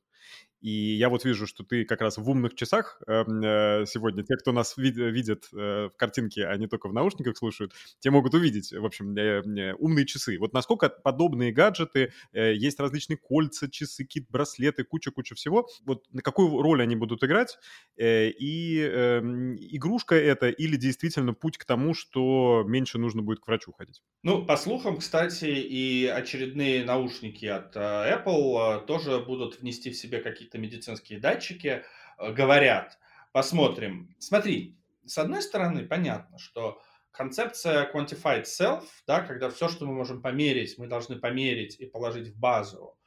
и 0.61 0.95
я 0.95 1.09
вот 1.09 1.25
вижу, 1.25 1.47
что 1.47 1.63
ты 1.63 1.85
как 1.85 2.01
раз 2.01 2.17
в 2.17 2.29
умных 2.29 2.55
часах 2.55 3.01
эм, 3.07 3.41
э, 3.43 3.85
сегодня. 3.87 4.23
Те, 4.23 4.35
кто 4.35 4.51
нас 4.51 4.77
вид- 4.77 4.97
видит 4.97 5.49
э, 5.53 5.89
в 5.93 5.97
картинке, 5.97 6.45
а 6.45 6.55
не 6.57 6.67
только 6.67 6.89
в 6.89 6.93
наушниках 6.93 7.37
слушают, 7.37 7.73
те 7.99 8.09
могут 8.09 8.33
увидеть, 8.33 8.71
в 8.73 8.85
общем, 8.85 9.15
э, 9.17 9.73
умные 9.75 10.05
часы. 10.05 10.37
Вот 10.39 10.53
насколько 10.53 10.89
подобные 10.89 11.51
гаджеты, 11.51 12.11
есть 12.33 12.79
различные 12.79 13.17
кольца, 13.17 13.69
часы, 13.69 14.03
кит, 14.03 14.27
браслеты, 14.29 14.83
куча-куча 14.83 15.35
всего. 15.35 15.67
Вот 15.85 16.05
на 16.11 16.21
какую 16.21 16.61
роль 16.61 16.81
они 16.81 16.95
будут 16.95 17.23
играть? 17.23 17.57
И 17.97 18.79
э, 18.81 19.19
игрушка 19.19 20.15
это 20.15 20.49
или 20.49 20.75
действительно 20.75 21.33
путь 21.33 21.57
к 21.57 21.65
тому, 21.65 21.93
что 21.93 22.63
меньше 22.65 22.97
нужно 22.97 23.21
будет 23.21 23.39
к 23.39 23.47
врачу 23.47 23.71
ходить? 23.71 24.01
Ну, 24.23 24.45
по 24.45 24.57
слухам, 24.57 24.97
кстати, 24.97 25.45
и 25.45 26.05
очередные 26.05 26.83
наушники 26.83 27.45
от 27.45 27.75
Apple 27.75 28.85
тоже 28.85 29.19
будут 29.19 29.59
внести 29.59 29.91
в 29.91 29.95
себе 29.95 30.19
какие-то 30.19 30.48
какие-то 30.49 30.57
медицинские 30.57 31.19
датчики, 31.19 31.83
э, 32.17 32.31
говорят, 32.31 32.97
посмотрим. 33.31 34.15
Смотри, 34.19 34.77
с 35.05 35.17
одной 35.17 35.41
стороны, 35.41 35.85
понятно, 35.85 36.37
что 36.37 36.81
концепция 37.11 37.91
quantified 37.91 38.43
self, 38.43 38.83
да, 39.07 39.21
когда 39.21 39.49
все, 39.49 39.67
что 39.69 39.85
мы 39.85 39.93
можем 39.93 40.21
померить, 40.21 40.77
мы 40.77 40.87
должны 40.87 41.17
померить 41.17 41.79
и 41.79 41.85
положить 41.85 42.29
в 42.29 42.39
базу, 42.39 42.97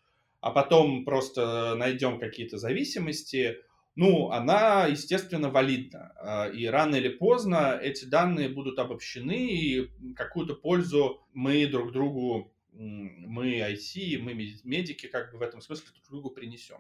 а 0.40 0.50
потом 0.50 1.04
просто 1.04 1.75
найдем 1.76 2.18
какие-то 2.18 2.58
зависимости, 2.58 3.56
ну, 3.94 4.30
она, 4.30 4.87
естественно, 4.87 5.50
валидна. 5.50 6.12
Э, 6.22 6.52
и 6.52 6.66
рано 6.66 6.96
или 6.96 7.08
поздно 7.08 7.78
эти 7.82 8.04
данные 8.04 8.49
будут 8.49 8.78
обобщены, 8.78 9.49
и 9.49 9.90
какую-то 10.16 10.54
пользу 10.54 11.20
мы 11.34 11.66
друг 11.66 11.92
другу, 11.92 12.51
мы 12.72 13.60
IT, 13.60 14.18
мы 14.18 14.34
медики, 14.64 15.06
как 15.06 15.32
бы 15.32 15.38
в 15.38 15.42
этом 15.42 15.60
смысле 15.60 15.86
друг 15.92 16.08
другу 16.08 16.30
принесем. 16.30 16.78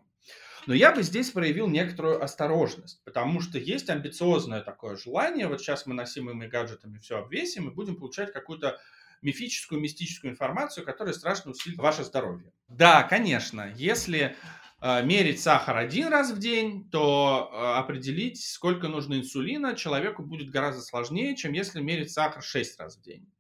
Но 0.66 0.74
я 0.74 0.94
бы 0.94 1.02
здесь 1.02 1.30
проявил 1.30 1.68
некоторую 1.68 2.22
осторожность, 2.22 3.02
потому 3.04 3.40
что 3.40 3.58
есть 3.58 3.90
амбициозное 3.90 4.62
такое 4.62 4.96
желание, 4.96 5.48
вот 5.48 5.60
сейчас 5.60 5.86
мы 5.86 5.94
носимыми 5.94 6.46
гаджетами 6.46 6.98
все 6.98 7.18
обвесим 7.18 7.68
и 7.68 7.74
будем 7.74 7.96
получать 7.96 8.32
какую-то 8.32 8.80
мифическую, 9.22 9.80
мистическую 9.80 10.32
информацию, 10.32 10.84
которая 10.84 11.14
страшно 11.14 11.52
усилит 11.52 11.78
ваше 11.78 12.04
здоровье. 12.04 12.52
Да, 12.68 13.02
конечно, 13.04 13.72
если 13.76 14.36
э, 14.80 15.04
мерить 15.04 15.40
сахар 15.40 15.76
один 15.76 16.08
раз 16.08 16.32
в 16.32 16.38
день, 16.38 16.88
то 16.90 17.50
э, 17.52 17.78
определить, 17.78 18.42
сколько 18.42 18.88
нужно 18.88 19.14
инсулина, 19.14 19.74
человеку 19.76 20.22
будет 20.22 20.50
гораздо 20.50 20.82
сложнее, 20.82 21.36
чем 21.36 21.52
если 21.52 21.80
мерить 21.80 22.12
сахар 22.12 22.42
6 22.42 22.80
раз 22.80 22.96
в 22.96 23.02
день. 23.02 23.31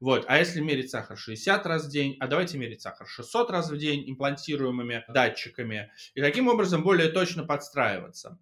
Вот. 0.00 0.24
А 0.28 0.38
если 0.38 0.60
мерить 0.60 0.90
сахар 0.90 1.16
60 1.16 1.66
раз 1.66 1.86
в 1.86 1.90
день, 1.90 2.16
а 2.20 2.26
давайте 2.26 2.56
мерить 2.56 2.80
сахар 2.80 3.06
600 3.06 3.50
раз 3.50 3.70
в 3.70 3.76
день 3.76 4.10
имплантируемыми 4.10 5.04
датчиками, 5.08 5.92
и 6.14 6.22
таким 6.22 6.48
образом 6.48 6.82
более 6.82 7.10
точно 7.10 7.44
подстраиваться. 7.44 8.38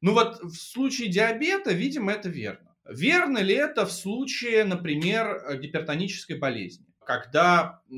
Ну 0.00 0.14
вот 0.14 0.42
в 0.42 0.54
случае 0.54 1.08
диабета, 1.08 1.72
видимо, 1.72 2.12
это 2.12 2.28
верно. 2.28 2.74
Верно 2.88 3.38
ли 3.38 3.54
это 3.54 3.86
в 3.86 3.92
случае, 3.92 4.64
например, 4.64 5.58
гипертонической 5.58 6.38
болезни, 6.38 6.86
когда 7.04 7.80
э, 7.88 7.94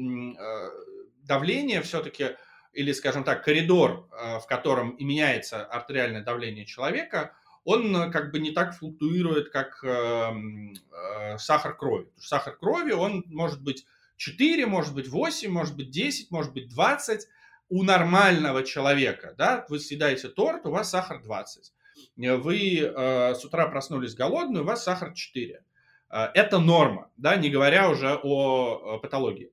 давление 1.23 1.81
все-таки, 1.81 2.37
или, 2.73 2.93
скажем 2.93 3.25
так, 3.25 3.45
коридор, 3.45 4.09
э, 4.13 4.39
в 4.41 4.47
котором 4.47 4.91
и 4.91 5.05
меняется 5.05 5.65
артериальное 5.65 6.23
давление 6.23 6.67
человека, 6.67 7.35
он 7.65 7.97
э, 7.97 8.11
как 8.11 8.31
бы 8.31 8.39
не 8.39 8.53
так 8.53 8.77
флуктуирует, 8.77 9.51
как 9.51 9.83
э, 9.83 9.89
э, 9.89 11.39
сахар 11.39 11.77
крови. 11.77 12.09
Сахар 12.19 12.57
крови, 12.57 12.93
он 12.93 13.25
может 13.27 13.63
быть 13.63 13.87
4, 14.17 14.67
может 14.67 14.95
быть 14.95 15.09
8, 15.09 15.51
может 15.51 15.77
быть 15.77 15.91
10, 15.91 16.31
может 16.31 16.53
быть 16.53 16.69
20 16.69 17.27
у 17.71 17.83
нормального 17.83 18.63
человека. 18.63 19.35
Да? 19.37 19.65
Вы 19.69 19.81
съедаете 19.81 20.29
торт, 20.29 20.67
у 20.67 20.71
вас 20.71 20.91
сахар 20.91 21.23
20. 21.23 21.73
Вы 22.17 22.81
э, 22.81 23.35
с 23.35 23.45
утра 23.45 23.67
проснулись 23.67 24.15
голодные, 24.15 24.63
у 24.63 24.67
вас 24.67 24.85
сахар 24.85 25.15
4. 25.15 25.65
Э, 26.11 26.19
это 26.35 26.59
норма, 26.59 27.11
да, 27.17 27.37
не 27.37 27.49
говоря 27.51 27.91
уже 27.91 28.15
о, 28.23 28.99
патологии. 28.99 29.51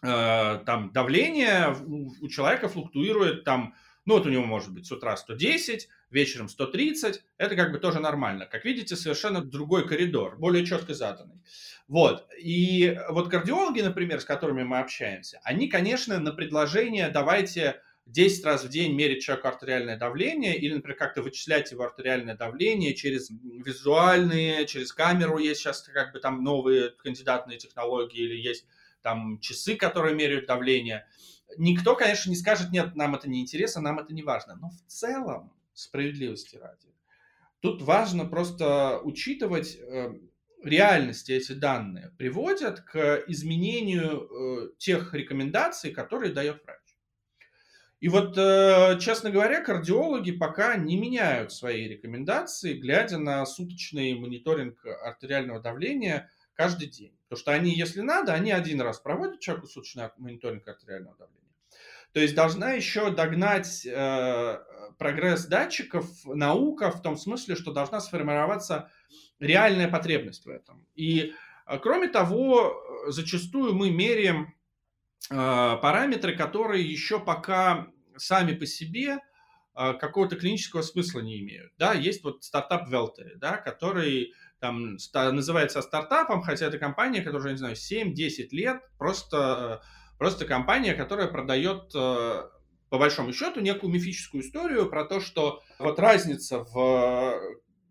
Там 0.00 0.92
давление 0.92 1.74
у 2.20 2.28
человека 2.28 2.68
флуктуирует 2.68 3.42
там 3.42 3.74
ну 4.08 4.14
вот 4.14 4.24
у 4.24 4.30
него 4.30 4.44
может 4.46 4.72
быть 4.72 4.86
с 4.86 4.90
утра 4.90 5.14
110, 5.18 5.86
вечером 6.10 6.48
130, 6.48 7.22
это 7.36 7.54
как 7.54 7.72
бы 7.72 7.78
тоже 7.78 8.00
нормально. 8.00 8.46
Как 8.46 8.64
видите, 8.64 8.96
совершенно 8.96 9.44
другой 9.44 9.86
коридор, 9.86 10.38
более 10.38 10.64
четко 10.64 10.94
заданный. 10.94 11.42
Вот. 11.88 12.26
И 12.38 12.98
вот 13.10 13.28
кардиологи, 13.28 13.82
например, 13.82 14.22
с 14.22 14.24
которыми 14.24 14.62
мы 14.62 14.78
общаемся, 14.78 15.38
они, 15.44 15.68
конечно, 15.68 16.18
на 16.18 16.32
предложение 16.32 17.10
давайте 17.10 17.82
10 18.06 18.46
раз 18.46 18.64
в 18.64 18.70
день 18.70 18.94
мерить 18.94 19.22
человеку 19.22 19.48
артериальное 19.48 19.98
давление 19.98 20.56
или, 20.56 20.72
например, 20.72 20.96
как-то 20.96 21.20
вычислять 21.20 21.70
его 21.70 21.84
артериальное 21.84 22.34
давление 22.34 22.94
через 22.94 23.28
визуальные, 23.28 24.64
через 24.64 24.94
камеру 24.94 25.36
есть 25.36 25.60
сейчас 25.60 25.82
как 25.82 26.14
бы 26.14 26.20
там 26.20 26.42
новые 26.42 26.92
кандидатные 26.92 27.58
технологии 27.58 28.22
или 28.22 28.36
есть 28.36 28.64
там 29.02 29.38
часы, 29.40 29.76
которые 29.76 30.14
меряют 30.14 30.46
давление– 30.46 31.06
Никто, 31.56 31.96
конечно, 31.96 32.30
не 32.30 32.36
скажет, 32.36 32.70
нет, 32.70 32.94
нам 32.94 33.14
это 33.14 33.28
не 33.28 33.40
интересно, 33.40 33.80
нам 33.80 33.98
это 33.98 34.12
не 34.12 34.22
важно. 34.22 34.56
Но 34.56 34.70
в 34.70 34.80
целом, 34.86 35.52
справедливости 35.72 36.56
ради, 36.56 36.88
тут 37.60 37.82
важно 37.82 38.26
просто 38.26 39.00
учитывать 39.00 39.76
э, 39.76 40.12
реальности 40.62 41.32
эти 41.32 41.52
данные 41.52 42.12
приводят 42.18 42.80
к 42.80 43.24
изменению 43.28 44.28
э, 44.28 44.70
тех 44.78 45.14
рекомендаций, 45.14 45.90
которые 45.90 46.32
дает 46.32 46.62
врач. 46.64 46.78
И 48.00 48.08
вот, 48.08 48.38
э, 48.38 48.98
честно 49.00 49.30
говоря, 49.30 49.60
кардиологи 49.60 50.30
пока 50.30 50.76
не 50.76 50.96
меняют 50.96 51.52
свои 51.52 51.88
рекомендации, 51.88 52.74
глядя 52.74 53.18
на 53.18 53.44
суточный 53.44 54.14
мониторинг 54.14 54.84
артериального 54.86 55.60
давления, 55.60 56.30
каждый 56.54 56.88
день. 56.88 57.17
Потому 57.28 57.40
что 57.40 57.52
они, 57.52 57.74
если 57.74 58.00
надо, 58.00 58.32
они 58.32 58.52
один 58.52 58.80
раз 58.80 59.00
проводят 59.00 59.40
человеку 59.40 59.66
суточный 59.66 60.08
мониторинг 60.16 60.66
артериального 60.66 61.16
давления. 61.16 61.48
То 62.12 62.20
есть 62.20 62.34
должна 62.34 62.72
еще 62.72 63.10
догнать 63.10 63.84
э, 63.84 64.58
прогресс 64.98 65.46
датчиков 65.46 66.06
наука 66.24 66.90
в 66.90 67.02
том 67.02 67.16
смысле, 67.16 67.54
что 67.54 67.72
должна 67.72 68.00
сформироваться 68.00 68.90
реальная 69.38 69.88
потребность 69.88 70.46
в 70.46 70.48
этом. 70.48 70.86
И 70.94 71.34
э, 71.66 71.78
кроме 71.78 72.08
того, 72.08 72.82
зачастую 73.08 73.74
мы 73.74 73.90
меряем 73.90 74.54
э, 75.30 75.34
параметры, 75.34 76.34
которые 76.34 76.82
еще 76.82 77.20
пока 77.20 77.88
сами 78.16 78.54
по 78.54 78.64
себе 78.64 79.18
э, 79.74 79.94
какого-то 79.94 80.36
клинического 80.36 80.80
смысла 80.82 81.20
не 81.20 81.40
имеют. 81.40 81.72
Да, 81.76 81.92
есть 81.92 82.24
вот 82.24 82.42
стартап 82.42 82.88
Велте, 82.88 83.32
да, 83.36 83.58
который 83.58 84.32
там 84.60 84.96
называется 85.12 85.82
стартапом, 85.82 86.42
хотя 86.42 86.66
это 86.66 86.78
компания, 86.78 87.22
которая, 87.22 87.52
не 87.52 87.58
знаю, 87.58 87.74
7-10 87.74 88.48
лет, 88.50 88.82
просто, 88.98 89.82
просто 90.18 90.44
компания, 90.44 90.94
которая 90.94 91.28
продает 91.28 91.92
по 91.92 92.98
большому 92.98 93.32
счету 93.32 93.60
некую 93.60 93.92
мифическую 93.92 94.42
историю 94.42 94.88
про 94.88 95.04
то, 95.04 95.20
что 95.20 95.62
вот 95.78 95.98
разница 95.98 96.64
в 96.64 97.40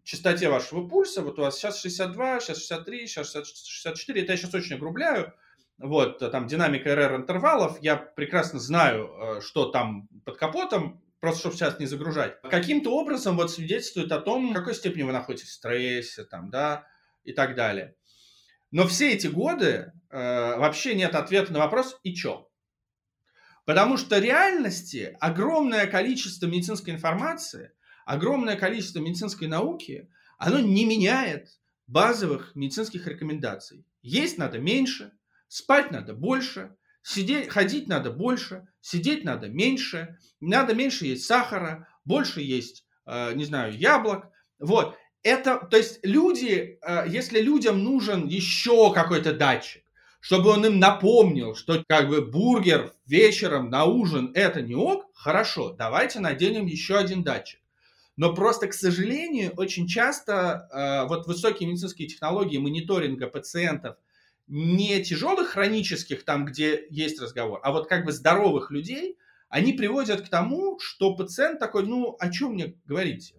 частоте 0.04 0.50
вашего 0.50 0.88
пульса, 0.88 1.22
вот 1.22 1.38
у 1.38 1.42
вас 1.42 1.58
сейчас 1.58 1.82
62, 1.82 2.40
сейчас 2.40 2.60
63, 2.60 3.08
сейчас 3.08 3.34
64, 3.34 4.22
это 4.22 4.32
я 4.32 4.38
сейчас 4.38 4.54
очень 4.54 4.76
огрубляю, 4.76 5.34
вот, 5.78 6.20
там 6.20 6.48
динамика 6.48 6.96
РР 6.96 7.18
интервалов, 7.18 7.78
я 7.82 7.98
прекрасно 7.98 8.60
знаю, 8.60 9.10
э, 9.10 9.42
что 9.42 9.66
там 9.66 10.08
под 10.26 10.38
капотом, 10.38 11.02
просто 11.20 11.40
чтобы 11.40 11.56
сейчас 11.56 11.80
не 11.80 11.86
загружать. 11.86 12.42
Каким-то 12.42 12.92
образом 12.92 13.36
вот 13.38 13.52
свидетельствует 13.52 14.12
о 14.12 14.20
том, 14.20 14.52
в 14.52 14.54
какой 14.54 14.76
степени 14.76 15.04
вы 15.04 15.12
находитесь 15.12 15.50
в 15.50 15.54
стрессе, 15.54 16.24
там, 16.24 16.50
да, 16.50 16.86
и 17.24 17.34
так 17.34 17.56
далее. 17.56 17.96
Но 18.72 18.88
все 18.88 19.14
эти 19.14 19.28
годы 19.28 19.94
э, 20.10 20.58
вообще 20.58 20.96
нет 20.96 21.16
ответа 21.16 21.54
на 21.54 21.60
вопрос 21.60 22.00
«и 22.04 22.14
чё?». 22.14 22.50
Потому 23.66 23.98
что 23.98 24.20
реальности 24.20 25.18
огромное 25.20 25.88
количество 25.88 26.48
медицинской 26.48 26.94
информации, 26.94 27.72
огромное 28.06 28.56
количество 28.56 29.00
медицинской 29.00 29.48
науки, 29.48 30.10
оно 30.38 30.60
не 30.60 30.86
меняет 30.86 31.50
базовых 31.88 32.56
медицинских 32.56 33.08
рекомендаций. 33.08 33.86
Есть 34.02 34.38
надо 34.38 34.60
меньше, 34.60 35.12
спать 35.48 35.92
надо 35.92 36.14
больше, 36.14 36.76
сидеть, 37.02 37.50
ходить 37.50 37.88
надо 37.88 38.12
больше, 38.12 38.68
сидеть 38.88 39.26
надо 39.26 39.50
меньше, 39.50 40.18
надо 40.40 40.74
меньше 40.74 41.06
есть 41.06 41.26
сахара, 41.26 41.88
больше 42.06 42.42
есть, 42.42 42.86
э, 43.06 43.34
не 43.34 43.44
знаю, 43.44 43.78
яблок. 43.78 44.30
Вот. 44.60 44.96
Это, 45.24 45.58
то 45.58 45.76
есть 45.76 46.00
люди, 46.04 46.80
э, 46.82 47.06
если 47.10 47.42
людям 47.42 47.84
нужен 47.84 48.28
еще 48.28 48.94
какой-то 48.94 49.34
датчик, 49.34 49.84
чтобы 50.22 50.52
он 50.52 50.66
им 50.66 50.80
напомнил, 50.80 51.54
что 51.54 51.84
как 51.88 52.08
бы 52.08 52.22
бургер 52.22 52.94
вечером 53.06 53.70
на 53.70 53.84
ужин 53.84 54.32
это 54.34 54.62
не 54.62 54.76
ок, 54.76 55.06
хорошо, 55.14 55.74
давайте 55.74 56.22
наденем 56.22 56.66
еще 56.66 56.98
один 56.98 57.24
датчик. 57.24 57.60
Но 58.16 58.34
просто, 58.34 58.68
к 58.68 58.74
сожалению, 58.74 59.52
очень 59.58 59.88
часто 59.88 60.70
э, 60.72 61.08
вот 61.08 61.28
высокие 61.28 61.68
медицинские 61.68 62.08
технологии 62.08 62.58
мониторинга 62.58 63.28
пациентов 63.28 63.98
не 64.48 65.04
тяжелых 65.04 65.50
хронических, 65.50 66.24
там, 66.24 66.46
где 66.46 66.86
есть 66.90 67.22
разговор, 67.22 67.60
а 67.64 67.72
вот 67.72 67.88
как 67.88 68.06
бы 68.06 68.12
здоровых 68.12 68.72
людей, 68.72 69.18
они 69.50 69.74
приводят 69.74 70.22
к 70.22 70.30
тому, 70.30 70.80
что 70.80 71.16
пациент 71.16 71.60
такой, 71.60 71.86
ну, 71.86 72.16
о 72.20 72.30
чем 72.30 72.54
мне 72.54 72.76
говорите? 72.86 73.36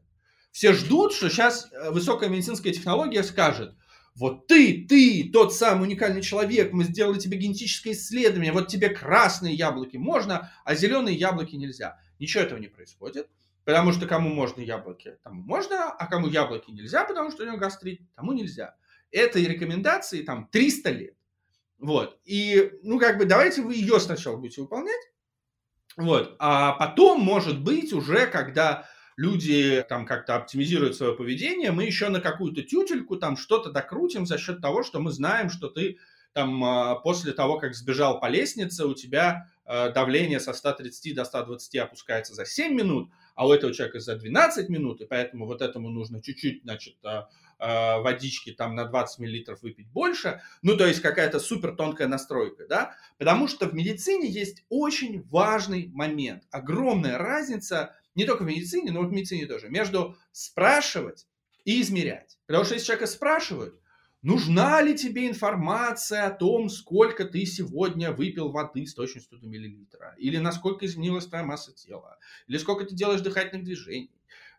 Все 0.53 0.73
ждут, 0.73 1.13
что 1.13 1.29
сейчас 1.29 1.69
э, 1.71 1.91
высокая 1.91 2.29
медицинская 2.29 2.73
технология 2.73 3.23
скажет– 3.23 3.75
вот 4.19 4.49
ты, 4.49 4.85
ты, 4.89 5.31
тот 5.33 5.55
самый 5.55 5.85
уникальный 5.85 6.23
человек, 6.23 6.73
мы 6.73 6.83
сделали 6.83 7.21
тебе 7.21 7.39
генетическое 7.39 7.93
исследование, 7.93 8.51
вот 8.51 8.67
тебе 8.67 8.89
красные 8.89 9.55
яблоки 9.55 9.97
можно, 9.97 10.51
а 10.65 10.75
зеленые 10.75 11.17
яблоки 11.17 11.55
нельзя. 11.55 12.01
Ничего 12.19 12.43
этого 12.43 12.59
не 12.59 12.67
происходит, 12.67 13.29
потому 13.65 13.93
что 13.93 14.09
кому 14.09 14.31
можно 14.31 14.61
яблоки, 14.61 15.17
тому 15.23 15.43
можно, 15.43 15.93
а 15.93 16.07
кому 16.09 16.27
яблоки 16.27 16.73
нельзя, 16.73 17.05
потому 17.05 17.31
что 17.31 17.45
у 17.45 17.47
него 17.47 17.59
гастрит, 17.59 18.01
тому 18.17 18.33
нельзя. 18.33 18.75
Этой 19.11 19.45
рекомендации 19.45 20.23
там 20.23 20.49
300 20.51 20.91
лет. 20.91 21.15
Вот. 21.79 22.19
И, 22.25 22.73
ну, 22.83 22.99
как 22.99 23.19
бы, 23.19 23.25
давайте 23.25 23.63
вы 23.63 23.75
ее 23.75 24.01
сначала 24.01 24.37
будете 24.37 24.61
выполнять, 24.61 25.01
вот, 25.99 26.37
а 26.39 26.75
потом, 26.75 27.21
может 27.21 27.61
быть, 27.61 27.93
уже 27.93 28.29
когда 28.29 28.87
люди 29.17 29.85
там 29.89 30.07
как-то 30.07 30.37
оптимизируют 30.37 30.95
свое 30.95 31.13
поведение, 31.13 31.73
мы 31.73 31.85
еще 31.85 32.09
на 32.09 32.21
какую-то 32.21 32.63
тютельку 32.63 33.17
там 33.17 33.37
что-то 33.37 33.73
докрутим 33.73 34.25
за 34.25 34.39
счет 34.39 34.61
того, 34.61 34.85
что 34.85 35.01
мы 35.01 35.11
знаем, 35.11 35.51
что 35.51 35.69
ты 35.69 35.99
там 36.35 36.63
а, 36.63 36.95
после 36.95 37.33
того, 37.33 37.59
как 37.59 37.75
сбежал 37.75 38.21
по 38.21 38.27
лестнице, 38.27 38.85
у 38.85 38.95
тебя 38.95 39.49
а, 39.65 39.91
давление 39.91 40.39
со 40.39 40.53
130 40.53 41.17
до 41.17 41.25
120 41.25 41.77
опускается 41.79 42.33
за 42.33 42.45
7 42.45 42.73
минут, 42.73 43.11
а 43.35 43.49
у 43.49 43.53
этого 43.53 43.75
человека 43.75 43.99
за 43.99 44.15
12 44.15 44.69
минут, 44.69 45.01
и 45.01 45.05
поэтому 45.05 45.47
вот 45.47 45.63
этому 45.63 45.91
нужно 45.91 46.23
чуть-чуть, 46.23 46.63
значит, 46.63 46.95
а, 47.59 47.99
водички 47.99 48.53
там 48.53 48.75
на 48.75 48.85
20 48.85 49.19
миллилитров 49.19 49.63
выпить 49.63 49.89
больше, 49.89 50.41
ну, 50.63 50.77
то 50.77 50.87
есть 50.87 51.01
какая-то 51.01 51.41
супер 51.41 51.75
тонкая 51.75 52.07
настройка, 52.07 52.67
да, 52.69 52.97
потому 53.19 53.49
что 53.49 53.67
в 53.67 53.75
медицине 53.75 54.29
есть 54.29 54.65
очень 54.69 55.23
важный 55.29 55.91
момент, 55.93 56.45
огромная 56.51 57.19
разница 57.19 57.97
не 58.15 58.25
только 58.25 58.43
в 58.43 58.47
медицине, 58.47 58.93
но 58.93 59.03
и 59.03 59.07
в 59.07 59.13
медицине 59.13 59.47
тоже, 59.47 59.69
между 59.69 60.17
спрашивать 60.33 61.27
и 61.65 61.81
измерять. 61.81 62.39
Потому 62.47 62.65
что 62.65 62.75
если 62.75 62.87
человека 62.87 63.07
спрашивают, 63.07 63.81
нужна 64.23 64.81
ли 64.83 64.97
тебе 64.97 65.29
информация 65.29 66.27
о 66.27 66.31
том, 66.31 66.69
сколько 66.69 67.25
ты 67.25 67.45
сегодня 67.47 68.13
выпил 68.13 68.51
воды 68.51 68.87
с 68.87 68.95
точностью 68.95 69.39
до 69.39 69.47
миллилитра, 69.47 70.15
или 70.19 70.39
насколько 70.39 70.87
изменилась 70.87 71.27
твоя 71.27 71.45
масса 71.45 71.73
тела, 71.75 72.19
или 72.47 72.59
сколько 72.59 72.85
ты 72.85 72.95
делаешь 72.95 73.21
дыхательных 73.21 73.65
движений. 73.65 74.11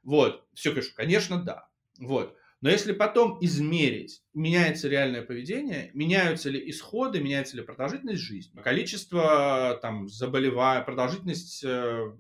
Вот, 0.03 0.47
все, 0.53 0.71
конечно, 0.71 0.95
конечно, 0.95 1.41
да. 1.41 1.67
Вот. 1.97 2.38
Но 2.62 2.69
если 2.69 2.91
потом 2.91 3.38
измерить, 3.41 4.22
меняется 4.34 4.89
реальное 4.89 5.22
поведение, 5.22 5.91
меняются 5.93 6.50
ли 6.50 6.69
исходы, 6.69 7.22
меняется 7.22 7.56
ли 7.56 7.63
продолжительность 7.63 8.22
жизни, 8.22 8.60
количество 8.62 9.80
там 9.82 10.10
заболеваний, 10.10 10.84
продолжительность 10.84 11.63
э, 11.63 12.12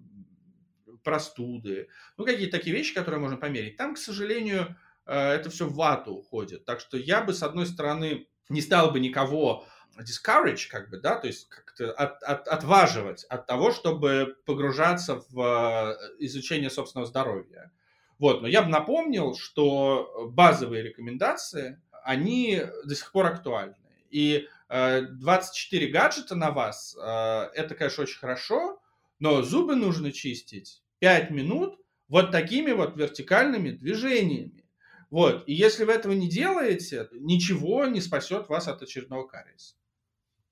простуды, 1.03 1.89
ну 2.17 2.25
какие-то 2.25 2.57
такие 2.57 2.75
вещи, 2.75 2.93
которые 2.93 3.19
можно 3.19 3.37
померить. 3.37 3.75
Там, 3.75 3.95
к 3.95 3.97
сожалению, 3.97 4.77
э, 5.05 5.13
это 5.13 5.49
все 5.49 5.67
в 5.67 5.75
вату 5.75 6.13
уходит. 6.13 6.63
Так 6.63 6.79
что 6.79 6.97
я 6.97 7.21
бы, 7.21 7.33
с 7.33 7.43
одной 7.43 7.65
стороны, 7.65 8.27
не 8.47 8.61
стал 8.61 8.91
бы 8.91 9.01
никого 9.01 9.67
discourage, 9.99 10.67
как 10.69 10.89
бы, 10.89 10.99
да, 10.99 11.15
то 11.15 11.27
есть 11.27 11.49
как-то 11.49 11.91
от, 11.91 12.23
от, 12.23 12.47
отваживать 12.47 13.25
от 13.25 13.45
того, 13.45 13.71
чтобы 13.71 14.37
погружаться 14.45 15.21
в 15.29 15.41
э, 15.41 16.15
изучение 16.19 16.69
собственного 16.69 17.07
здоровья. 17.07 17.71
Вот, 18.19 18.41
но 18.41 18.47
я 18.47 18.61
бы 18.61 18.69
напомнил, 18.69 19.35
что 19.35 20.29
базовые 20.31 20.83
рекомендации, 20.83 21.81
они 22.03 22.61
до 22.83 22.95
сих 22.95 23.11
пор 23.11 23.27
актуальны. 23.27 23.75
И 24.11 24.47
24 24.69 25.87
э, 25.87 25.91
гаджета 25.91 26.35
на 26.35 26.51
вас, 26.51 26.95
это, 26.95 27.75
конечно, 27.77 28.03
очень 28.03 28.19
хорошо, 28.19 28.79
но 29.19 29.41
зубы 29.41 29.75
нужно 29.75 30.11
чистить 30.11 30.83
5 30.99 31.31
минут 31.31 31.79
вот 32.07 32.31
такими 32.31 32.71
вот 32.71 32.97
вертикальными 32.97 33.71
движениями. 33.71 34.65
Вот. 35.09 35.47
И 35.47 35.53
если 35.53 35.85
вы 35.85 35.93
этого 35.93 36.13
не 36.13 36.27
делаете, 36.27 37.07
ничего 37.13 37.85
не 37.85 38.01
спасет 38.01 38.49
вас 38.49 38.67
от 38.67 38.81
очередного 38.81 39.27
кариеса. 39.27 39.75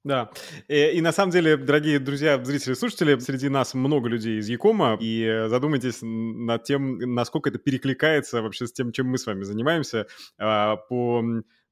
Да. 0.08 0.32
И, 0.70 0.74
э, 0.74 0.94
и 0.94 1.02
на 1.02 1.12
самом 1.12 1.32
деле, 1.32 1.58
дорогие 1.58 2.00
друзья, 2.00 2.42
зрители, 2.42 2.76
слушатели, 2.76 3.20
среди 3.20 3.50
нас 3.50 3.74
много 3.74 4.08
людей 4.08 4.40
из 4.40 4.48
Якома, 4.48 4.98
и 5.02 5.48
задумайтесь 5.50 6.00
над 6.02 6.64
тем, 6.64 6.98
насколько 7.14 7.50
это 7.50 7.60
перекликается 7.60 8.42
вообще 8.42 8.68
с 8.68 8.72
тем, 8.72 8.94
чем 8.94 9.08
мы 9.08 9.18
с 9.18 9.26
вами 9.26 9.44
занимаемся 9.44 10.08
а, 10.38 10.78
по 10.78 11.22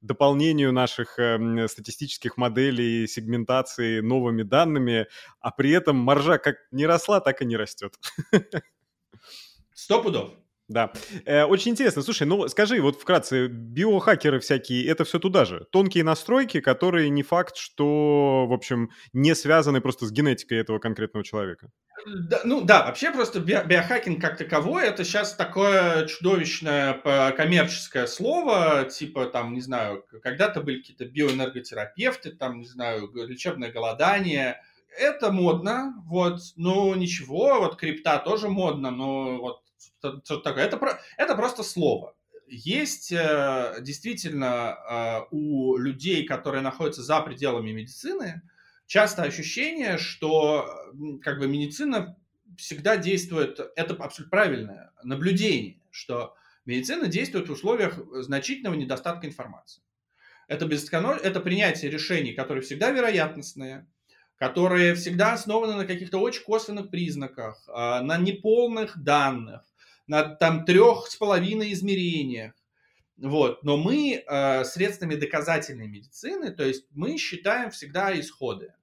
дополнению 0.01 0.73
наших 0.73 1.17
э, 1.17 1.67
статистических 1.69 2.35
моделей, 2.35 3.07
сегментации 3.07 4.01
новыми 4.01 4.43
данными, 4.43 5.07
а 5.39 5.51
при 5.51 5.71
этом 5.71 5.95
маржа 5.95 6.37
как 6.37 6.57
не 6.71 6.85
росла, 6.85 7.21
так 7.21 7.41
и 7.41 7.45
не 7.45 7.55
растет. 7.55 7.93
Сто 9.73 10.03
пудов. 10.03 10.44
Да. 10.67 10.91
Э, 11.25 11.43
очень 11.43 11.71
интересно. 11.71 12.01
Слушай, 12.01 12.25
ну 12.25 12.47
скажи, 12.47 12.81
вот 12.81 12.99
вкратце, 12.99 13.47
биохакеры 13.47 14.39
всякие, 14.39 14.87
это 14.87 15.03
все 15.03 15.19
туда 15.19 15.45
же? 15.45 15.67
Тонкие 15.71 16.03
настройки, 16.03 16.59
которые 16.59 17.09
не 17.09 17.21
факт, 17.21 17.55
что, 17.55 18.47
в 18.47 18.53
общем, 18.53 18.89
не 19.13 19.35
связаны 19.35 19.79
просто 19.79 20.07
с 20.07 20.11
генетикой 20.11 20.57
этого 20.57 20.79
конкретного 20.79 21.23
человека? 21.23 21.69
Да, 22.05 22.41
ну 22.43 22.61
да, 22.61 22.85
вообще 22.85 23.11
просто 23.11 23.39
би- 23.39 23.63
биохакинг 23.65 24.19
как 24.19 24.37
таковой, 24.37 24.85
это 24.85 25.03
сейчас 25.03 25.35
такое 25.35 26.07
чудовищное 26.07 26.93
коммерческое 27.31 28.07
слово, 28.07 28.85
типа 28.85 29.27
там, 29.27 29.53
не 29.53 29.61
знаю, 29.61 30.03
когда-то 30.21 30.61
были 30.61 30.79
какие-то 30.79 31.05
биоэнерготерапевты, 31.05 32.31
там, 32.31 32.59
не 32.59 32.65
знаю, 32.65 33.11
лечебное 33.13 33.71
голодание, 33.71 34.61
это 34.97 35.31
модно, 35.31 35.93
вот, 36.05 36.39
ну 36.55 36.93
ничего, 36.95 37.59
вот 37.59 37.77
крипта 37.77 38.17
тоже 38.19 38.49
модно, 38.49 38.91
но 38.91 39.37
вот 39.37 39.61
что 39.99 40.37
такое. 40.37 40.63
Это, 40.63 40.99
это 41.17 41.35
просто 41.35 41.63
слово. 41.63 42.15
есть 42.47 43.11
э, 43.11 43.77
действительно 43.81 44.77
э, 44.89 45.27
у 45.31 45.77
людей, 45.77 46.25
которые 46.25 46.61
находятся 46.61 47.01
за 47.03 47.21
пределами 47.21 47.71
медицины, 47.71 48.41
часто 48.85 49.23
ощущение, 49.23 49.97
что 49.97 50.69
как 51.21 51.39
бы 51.39 51.47
медицина 51.47 52.17
всегда 52.57 52.97
действует, 52.97 53.59
это 53.75 53.95
абсолютно 53.95 54.29
правильное 54.29 54.91
наблюдение, 55.03 55.79
что 55.91 56.35
медицина 56.65 57.07
действует 57.07 57.49
в 57.49 57.51
условиях 57.51 57.99
значительного 58.11 58.75
недостатка 58.75 59.27
информации. 59.27 59.81
Это, 60.47 60.65
бесконоль... 60.65 61.19
это 61.23 61.39
принятие 61.39 61.89
решений, 61.89 62.33
которые 62.33 62.61
всегда 62.61 62.91
вероятностные, 62.91 63.87
которые 64.37 64.95
всегда 64.95 65.33
основаны 65.33 65.75
на 65.75 65.85
каких-то 65.85 66.19
очень 66.19 66.43
косвенных 66.43 66.91
признаках, 66.91 67.63
а, 67.67 68.01
на 68.01 68.17
неполных 68.17 69.01
данных, 69.01 69.63
на 70.07 70.23
там 70.23 70.65
трех 70.65 71.07
с 71.07 71.15
половиной 71.15 71.73
измерениях. 71.73 72.53
Вот. 73.17 73.63
Но 73.63 73.77
мы 73.77 74.23
э, 74.25 74.63
средствами 74.65 75.15
доказательной 75.15 75.87
медицины, 75.87 76.51
то 76.51 76.63
есть 76.63 76.85
мы 76.91 77.17
считаем 77.17 77.71
всегда 77.71 78.17
исходы. 78.19 78.73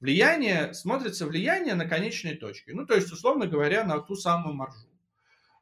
Влияние, 0.00 0.74
смотрится 0.74 1.26
влияние 1.26 1.74
на 1.74 1.88
конечные 1.88 2.34
точки. 2.34 2.70
Ну, 2.72 2.86
то 2.86 2.94
есть, 2.94 3.12
условно 3.12 3.46
говоря, 3.46 3.84
на 3.84 4.00
ту 4.00 4.16
самую 4.16 4.54
маржу. 4.54 4.88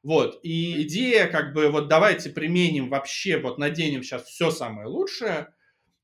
Вот. 0.03 0.40
И 0.42 0.83
идея, 0.83 1.27
как 1.27 1.53
бы, 1.53 1.68
вот 1.68 1.88
давайте 1.88 2.31
применим 2.31 2.88
вообще, 2.88 3.38
вот 3.38 3.59
наденем 3.59 4.03
сейчас 4.03 4.25
все 4.25 4.51
самое 4.51 4.88
лучшее, 4.88 5.53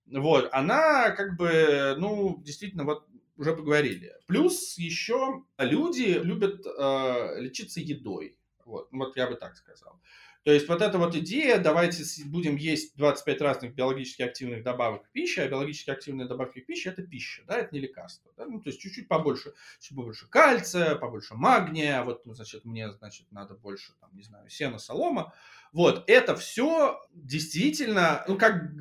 вот, 0.07 0.51
она, 0.53 1.11
как 1.11 1.37
бы, 1.37 1.97
ну, 1.99 2.41
действительно, 2.43 2.85
вот 2.85 3.07
уже 3.37 3.57
поговорили. 3.57 4.13
Плюс 4.27 4.79
еще 4.79 5.45
люди 5.59 6.21
любят 6.23 6.65
э, 6.67 7.41
лечиться 7.41 7.81
едой. 7.81 8.39
Вот, 8.67 8.89
вот 8.91 9.17
я 9.17 9.29
бы 9.29 9.37
так 9.37 9.57
сказал. 9.57 9.99
То 10.43 10.53
есть 10.53 10.69
вот 10.69 10.81
эта 10.81 10.97
вот 10.97 11.17
идея, 11.17 11.59
давайте 11.59 12.05
будем 12.27 12.55
есть 12.55 12.97
25 12.97 13.41
разных 13.41 13.75
биологически 13.75 14.23
активных 14.23 14.63
добавок 14.63 15.05
в 15.05 15.11
пище, 15.11 15.43
а 15.43 15.49
биологически 15.49 15.91
активные 15.91 16.29
добавки 16.29 16.61
в 16.61 16.67
пище– 16.67 16.91
это 16.91 17.03
пища, 17.03 17.43
да, 17.49 17.59
это 17.59 17.75
не 17.75 17.81
лекарство. 17.81 18.33
Да? 18.37 18.47
Ну, 18.47 18.61
то 18.61 18.71
есть 18.71 18.81
чуть-чуть 18.81 19.09
побольше, 19.09 19.55
чуть 19.81 19.97
побольше 19.97 20.29
кальция, 20.29 20.95
побольше 20.95 21.35
магния, 21.35 22.05
вот, 22.05 22.27
ну, 22.27 22.35
значит, 22.35 22.65
мне, 22.65 22.93
значит, 22.93 23.27
надо 23.33 23.55
больше, 23.55 23.93
там, 24.01 24.11
не 24.13 24.23
знаю, 24.23 24.49
сена, 24.49 24.79
солома. 24.79 25.33
Вот, 25.73 26.05
это 26.09 26.37
все 26.37 27.01
действительно, 27.13 28.25
ну, 28.29 28.39
как 28.39 28.73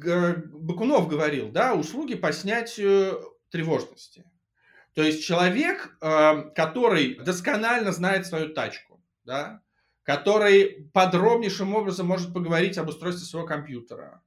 Бакунов 0.53 1.07
говорил, 1.07 1.49
да, 1.49 1.73
услуги 1.73 2.13
по 2.13 2.31
снятию 2.31 3.39
тревожности. 3.49 4.23
То 4.93 5.01
есть 5.01 5.25
человек, 5.25 5.97
э, 5.99 6.43
который 6.55 7.15
досконально 7.15 7.91
знает 7.91 8.27
свою 8.27 8.53
тачку, 8.53 9.03
да, 9.23 9.61
который 10.05 10.87
подробнейшим 10.93 11.73
образом 11.73 12.07
может 12.07 12.31
поговорить 12.31 12.77
об 12.77 12.89
устройстве 12.89 13.25
своего 13.25 13.47
компьютера. 13.47 14.21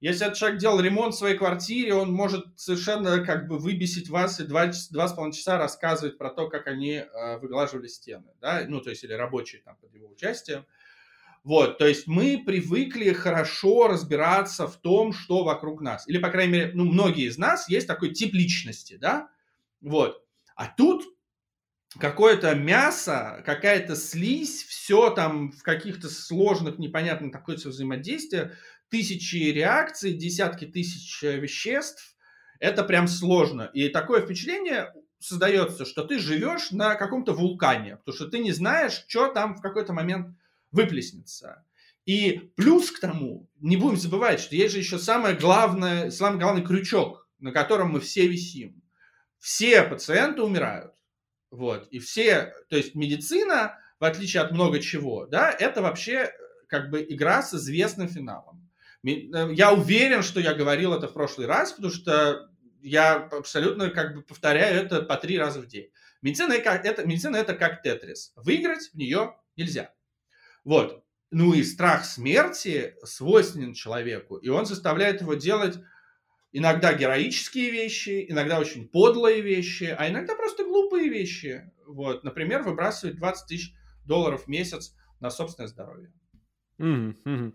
Если 0.00 0.26
этот 0.26 0.36
человек 0.36 0.58
делал 0.58 0.80
ремонт 0.80 1.14
в 1.14 1.18
своей 1.18 1.38
квартире, 1.38 1.94
он 1.94 2.12
может 2.12 2.44
совершенно 2.58 3.24
как 3.24 3.46
бы 3.46 3.58
выбесить 3.58 4.10
вас 4.10 4.40
и 4.40 4.44
два, 4.44 4.72
два 4.90 5.06
с 5.06 5.12
половиной 5.12 5.36
часа 5.36 5.58
рассказывать 5.58 6.18
про 6.18 6.28
то, 6.30 6.48
как 6.48 6.66
они 6.66 6.94
э, 6.94 7.38
выглаживали 7.38 7.86
стены, 7.86 8.32
да, 8.40 8.64
ну, 8.66 8.80
то 8.80 8.90
есть, 8.90 9.04
или 9.04 9.12
рабочие 9.12 9.62
там 9.62 9.76
под 9.76 9.94
его 9.94 10.08
участием. 10.08 10.66
Вот, 11.44 11.78
то 11.78 11.86
есть 11.86 12.08
мы 12.08 12.42
привыкли 12.44 13.12
хорошо 13.12 13.86
разбираться 13.86 14.66
в 14.66 14.76
том, 14.76 15.12
что 15.12 15.44
вокруг 15.44 15.80
нас. 15.80 16.08
Или, 16.08 16.18
по 16.18 16.30
крайней 16.30 16.52
мере, 16.52 16.70
ну, 16.74 16.84
многие 16.84 17.28
из 17.28 17.38
нас 17.38 17.68
есть 17.68 17.86
такой 17.86 18.12
тип 18.12 18.34
личности, 18.34 18.96
да, 19.00 19.28
вот. 19.80 20.20
А 20.56 20.66
тут 20.66 21.04
какое-то 21.98 22.54
мясо, 22.54 23.42
какая-то 23.44 23.96
слизь, 23.96 24.64
все 24.64 25.10
там 25.10 25.52
в 25.52 25.62
каких-то 25.62 26.08
сложных, 26.08 26.78
непонятных 26.78 27.32
находится 27.32 27.68
взаимодействие, 27.68 28.56
тысячи 28.88 29.36
реакций, 29.36 30.12
десятки 30.12 30.66
тысяч 30.66 31.22
э, 31.22 31.38
веществ. 31.38 32.16
Это 32.60 32.84
прям 32.84 33.08
сложно. 33.08 33.70
И 33.72 33.88
такое 33.88 34.22
впечатление 34.22 34.92
создается, 35.18 35.84
что 35.84 36.04
ты 36.04 36.18
живешь 36.18 36.70
на 36.70 36.94
каком-то 36.94 37.32
вулкане, 37.32 37.96
потому 37.96 38.14
что 38.14 38.28
ты 38.28 38.38
не 38.38 38.52
знаешь, 38.52 39.04
что 39.08 39.28
там 39.28 39.56
в 39.56 39.60
какой-то 39.60 39.92
момент 39.92 40.36
выплеснется. 40.70 41.64
И 42.04 42.52
плюс 42.56 42.90
к 42.90 43.00
тому, 43.00 43.48
не 43.60 43.76
будем 43.76 43.96
забывать, 43.96 44.40
что 44.40 44.56
есть 44.56 44.72
же 44.72 44.78
еще 44.78 44.98
самое 44.98 45.36
главное, 45.36 46.10
самый 46.10 46.40
главный 46.40 46.64
крючок, 46.64 47.28
на 47.38 47.52
котором 47.52 47.90
мы 47.90 48.00
все 48.00 48.26
висим. 48.26 48.82
Все 49.38 49.82
пациенты 49.82 50.42
умирают. 50.42 50.92
Вот. 51.52 51.86
И 51.90 51.98
все, 51.98 52.54
то 52.70 52.76
есть 52.76 52.94
медицина, 52.94 53.78
в 54.00 54.04
отличие 54.04 54.42
от 54.42 54.52
много 54.52 54.80
чего, 54.80 55.26
да, 55.26 55.50
это 55.50 55.82
вообще 55.82 56.32
как 56.66 56.88
бы 56.88 57.04
игра 57.06 57.42
с 57.42 57.52
известным 57.52 58.08
финалом. 58.08 58.70
Э, 59.04 59.52
я 59.52 59.74
уверен, 59.74 60.22
что 60.22 60.40
я 60.40 60.54
говорил 60.54 60.94
это 60.94 61.08
в 61.08 61.12
прошлый 61.12 61.46
раз, 61.46 61.72
потому 61.72 61.92
что 61.92 62.48
я 62.80 63.16
абсолютно 63.16 63.90
как 63.90 64.14
бы 64.14 64.22
повторяю 64.22 64.82
это 64.82 65.02
по 65.02 65.16
три 65.18 65.38
раза 65.38 65.60
в 65.60 65.66
день. 65.66 65.90
Медицина 66.22 66.54
это, 66.54 67.06
медицина 67.06 67.36
это 67.36 67.54
как 67.54 67.82
тетрис. 67.82 68.32
Выиграть 68.36 68.88
в 68.90 68.94
нее 68.94 69.36
нельзя. 69.54 69.92
Вот. 70.64 71.04
Ну 71.30 71.52
и 71.52 71.62
страх 71.62 72.06
смерти 72.06 72.94
свойственен 73.04 73.74
человеку, 73.74 74.36
и 74.36 74.48
он 74.48 74.64
заставляет 74.64 75.20
его 75.20 75.34
делать 75.34 75.76
иногда 76.52 76.94
героические 76.94 77.70
вещи, 77.70 78.26
иногда 78.28 78.60
очень 78.60 78.88
подлые 78.88 79.40
вещи, 79.40 79.94
а 79.96 80.08
иногда 80.08 80.34
просто 80.34 80.64
глупые 80.64 81.08
вещи. 81.08 81.70
Вот, 81.86 82.24
например, 82.24 82.62
выбрасывать 82.62 83.16
20 83.16 83.46
тысяч 83.48 83.74
долларов 84.04 84.44
в 84.44 84.48
месяц 84.48 84.94
на 85.20 85.30
собственное 85.30 85.68
здоровье. 85.68 86.12
Mm-hmm. 86.78 87.52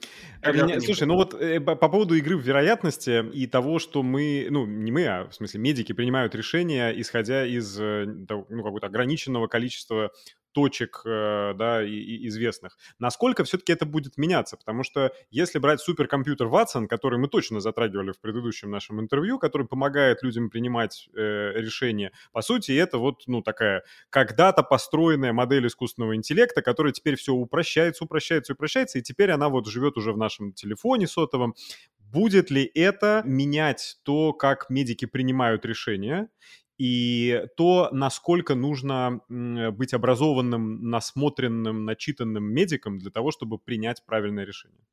Меня, 0.54 0.80
слушай, 0.80 1.06
ну 1.06 1.16
вот 1.16 1.34
э, 1.34 1.60
по, 1.60 1.76
по 1.76 1.90
поводу 1.90 2.16
игры 2.16 2.38
в 2.38 2.42
вероятности 2.42 3.30
и 3.34 3.46
того, 3.46 3.78
что 3.80 4.02
мы, 4.02 4.48
ну 4.50 4.66
не 4.66 4.92
мы, 4.92 5.06
а 5.06 5.28
в 5.28 5.34
смысле 5.34 5.60
медики 5.60 5.92
принимают 5.92 6.34
решения, 6.34 6.92
исходя 6.98 7.46
из 7.46 7.78
э, 7.78 8.06
ну, 8.06 8.46
какого-то 8.64 8.88
ограниченного 8.88 9.48
количества 9.48 10.12
точек, 10.58 11.04
э, 11.06 11.54
да, 11.54 11.86
известных. 11.86 12.80
Насколько 12.98 13.44
все-таки 13.44 13.74
это 13.74 13.86
будет 13.86 14.18
меняться? 14.18 14.58
Потому 14.58 14.82
что 14.82 15.12
если 15.30 15.60
брать 15.60 15.82
суперкомпьютер 15.82 16.48
Watson, 16.48 16.88
который 16.88 17.20
мы 17.20 17.28
точно 17.28 17.60
затрагивали 17.60 18.12
в 18.12 18.20
предыдущем 18.20 18.72
нашем 18.72 19.00
интервью, 19.00 19.38
который 19.38 19.68
помогает 19.68 20.24
людям 20.24 20.50
принимать 20.50 21.10
э, 21.16 21.52
решения, 21.54 22.12
по 22.32 22.42
сути, 22.42 22.72
это 22.72 22.98
вот, 22.98 23.22
ну, 23.28 23.44
такая 23.44 23.84
когда-то 24.10 24.64
построенная 24.64 25.32
модель 25.32 25.68
искусственного 25.68 26.16
интеллекта, 26.16 26.64
которая 26.64 26.92
теперь 26.92 27.18
все 27.18 27.34
упрощается, 27.34 28.06
упрощается, 28.06 28.54
упрощается, 28.54 28.98
и 28.98 29.04
теперь 29.04 29.30
она 29.30 29.50
вот 29.50 29.68
живет 29.68 29.96
уже 29.96 30.12
в 30.12 30.18
нашем 30.18 30.54
телефоне 30.54 31.06
сотовом. 31.06 31.54
Будет 32.00 32.50
ли 32.50 32.64
это 32.74 33.22
менять 33.26 33.98
то, 34.02 34.34
как 34.34 34.72
медики 34.72 35.06
принимают 35.06 35.66
решения? 35.66 36.30
И 36.78 37.44
то, 37.56 37.90
насколько 37.92 38.56
нужно 38.56 39.22
быть 39.30 39.94
образованным, 39.94 40.90
насмотренным, 40.90 41.86
начитанным 41.86 42.44
медиком 42.44 43.00
для 43.00 43.12
того, 43.12 43.32
чтобы 43.32 43.58
принять 43.58 44.06
правильное 44.06 44.46
решение. 44.46 44.86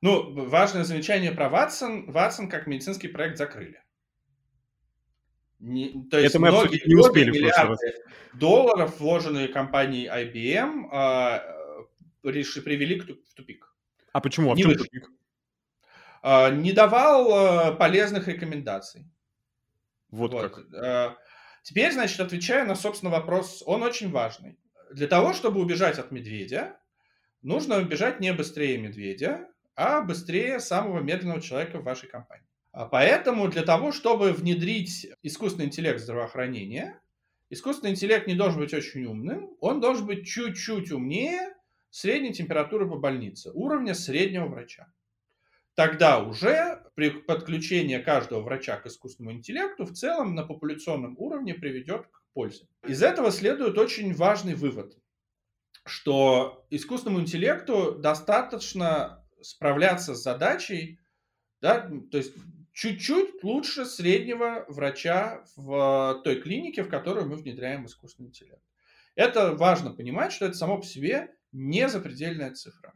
Ну, 0.00 0.32
важное 0.46 0.84
замечание 0.84 1.32
про 1.32 1.48
Ватсон. 1.48 2.10
Ватсон 2.10 2.48
как 2.48 2.66
медицинский 2.66 3.08
проект 3.08 3.36
закрыли. 3.36 3.82
Не, 5.58 6.04
то 6.08 6.18
есть 6.18 6.34
Это 6.34 6.40
мы 6.40 6.52
многие 6.52 6.86
не 6.86 6.94
успели 6.94 7.30
миллиарды 7.30 7.76
долларов, 8.34 9.00
вложенные 9.00 9.48
компанией 9.48 10.06
IBM, 10.06 10.84
э, 10.84 10.88
а, 10.92 11.42
реши, 12.22 12.62
привели 12.62 13.00
в 13.00 13.34
тупик. 13.34 13.74
А 14.12 14.20
почему? 14.20 14.52
А 14.52 14.54
в 14.54 14.58
чем 14.58 14.76
тупик? 14.76 15.10
Э, 16.22 16.54
не 16.54 16.70
давал 16.70 17.72
э, 17.72 17.76
полезных 17.76 18.28
рекомендаций. 18.28 19.04
Вот, 20.10 20.32
вот. 20.32 20.50
как. 20.50 20.74
Э, 20.74 21.14
теперь, 21.62 21.92
значит, 21.92 22.20
отвечая 22.20 22.64
на, 22.64 22.74
собственно, 22.74 23.10
вопрос, 23.10 23.62
он 23.66 23.82
очень 23.82 24.10
важный. 24.10 24.58
Для 24.90 25.06
того, 25.06 25.32
чтобы 25.32 25.60
убежать 25.60 25.98
от 25.98 26.10
медведя, 26.10 26.78
нужно 27.42 27.78
убежать 27.78 28.20
не 28.20 28.32
быстрее 28.32 28.78
медведя, 28.78 29.48
а 29.74 30.00
быстрее 30.00 30.60
самого 30.60 31.00
медленного 31.00 31.40
человека 31.40 31.78
в 31.78 31.84
вашей 31.84 32.08
компании. 32.08 32.46
А 32.72 32.86
поэтому 32.86 33.48
для 33.48 33.62
того, 33.62 33.92
чтобы 33.92 34.32
внедрить 34.32 35.06
искусственный 35.22 35.66
интеллект 35.66 36.00
в 36.00 36.02
здравоохранение, 36.02 37.00
искусственный 37.50 37.92
интеллект 37.92 38.26
не 38.26 38.34
должен 38.34 38.60
быть 38.60 38.74
очень 38.74 39.04
умным, 39.04 39.50
он 39.60 39.80
должен 39.80 40.06
быть 40.06 40.26
чуть-чуть 40.26 40.90
умнее 40.90 41.54
средней 41.90 42.32
температуры 42.32 42.88
по 42.88 42.96
больнице, 42.96 43.50
уровня 43.52 43.94
среднего 43.94 44.46
врача 44.46 44.88
тогда 45.78 46.18
уже 46.18 46.82
при 46.96 47.08
подключении 47.10 47.98
каждого 47.98 48.40
врача 48.42 48.78
к 48.78 48.86
искусственному 48.86 49.36
интеллекту 49.36 49.84
в 49.84 49.92
целом 49.92 50.34
на 50.34 50.42
популяционном 50.42 51.14
уровне 51.18 51.54
приведет 51.54 52.08
к 52.08 52.24
пользе. 52.32 52.66
Из 52.88 53.00
этого 53.00 53.30
следует 53.30 53.78
очень 53.78 54.12
важный 54.12 54.56
вывод, 54.56 54.98
что 55.86 56.66
искусственному 56.70 57.20
интеллекту 57.20 57.94
достаточно 57.94 59.24
справляться 59.40 60.16
с 60.16 60.22
задачей, 60.24 60.98
да, 61.60 61.88
то 62.10 62.18
есть 62.18 62.34
чуть-чуть 62.72 63.44
лучше 63.44 63.84
среднего 63.84 64.64
врача 64.66 65.44
в 65.54 66.22
той 66.24 66.42
клинике, 66.42 66.82
в 66.82 66.88
которую 66.88 67.28
мы 67.28 67.36
внедряем 67.36 67.86
искусственный 67.86 68.30
интеллект. 68.30 68.64
Это 69.14 69.54
важно 69.54 69.92
понимать, 69.92 70.32
что 70.32 70.46
это 70.46 70.56
само 70.56 70.78
по 70.78 70.84
себе 70.84 71.32
не 71.52 71.88
запредельная 71.88 72.52
цифра 72.52 72.94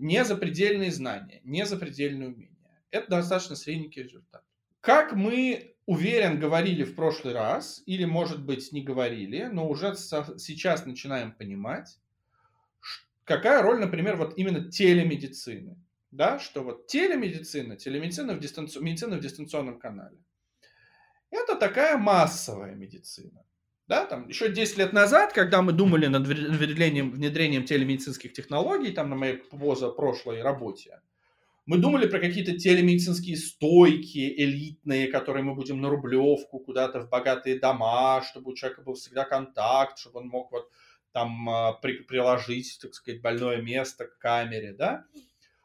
не 0.00 0.24
запредельные 0.24 0.90
знания, 0.90 1.40
не 1.44 1.66
запредельные 1.66 2.30
умения. 2.30 2.80
Это 2.90 3.10
достаточно 3.10 3.54
средненький 3.54 4.02
результат. 4.02 4.42
Как 4.80 5.12
мы, 5.12 5.76
уверен, 5.84 6.40
говорили 6.40 6.84
в 6.84 6.94
прошлый 6.94 7.34
раз, 7.34 7.82
или, 7.84 8.06
может 8.06 8.44
быть, 8.44 8.72
не 8.72 8.82
говорили, 8.82 9.44
но 9.52 9.68
уже 9.68 9.94
сейчас 9.94 10.86
начинаем 10.86 11.32
понимать, 11.32 11.98
какая 13.24 13.62
роль, 13.62 13.78
например, 13.78 14.16
вот 14.16 14.38
именно 14.38 14.70
телемедицины. 14.70 15.76
Да, 16.10 16.40
что 16.40 16.64
вот 16.64 16.88
телемедицина, 16.88 17.76
телемедицина 17.76 18.34
в, 18.34 18.40
дистанци... 18.40 18.80
медицина 18.80 19.16
в 19.16 19.20
дистанционном 19.20 19.78
канале, 19.78 20.18
это 21.30 21.54
такая 21.54 21.98
массовая 21.98 22.74
медицина. 22.74 23.44
Да, 23.90 24.04
там 24.04 24.28
еще 24.28 24.48
10 24.48 24.78
лет 24.78 24.92
назад, 24.92 25.32
когда 25.32 25.62
мы 25.62 25.72
думали 25.72 26.06
над 26.06 26.24
внедрением, 26.24 27.10
внедрением 27.10 27.64
телемедицинских 27.64 28.32
технологий, 28.32 28.92
там 28.92 29.10
на 29.10 29.16
моей 29.16 29.34
прошлой 29.34 30.42
работе, 30.42 31.00
мы 31.66 31.76
думали 31.78 32.06
про 32.06 32.20
какие-то 32.20 32.56
телемедицинские 32.56 33.36
стойки 33.36 34.32
элитные, 34.44 35.08
которые 35.08 35.42
мы 35.42 35.56
будем 35.56 35.80
на 35.80 35.90
Рублевку, 35.90 36.60
куда-то 36.60 37.00
в 37.00 37.08
богатые 37.08 37.58
дома, 37.58 38.22
чтобы 38.22 38.52
у 38.52 38.54
человека 38.54 38.82
был 38.82 38.94
всегда 38.94 39.24
контакт, 39.24 39.98
чтобы 39.98 40.20
он 40.20 40.28
мог 40.28 40.52
вот 40.52 40.70
там 41.10 41.50
а, 41.50 41.72
при, 41.72 41.94
приложить, 41.94 42.78
так 42.80 42.94
сказать, 42.94 43.20
больное 43.20 43.60
место 43.60 44.04
к 44.06 44.18
камере, 44.18 44.72
да. 44.72 45.04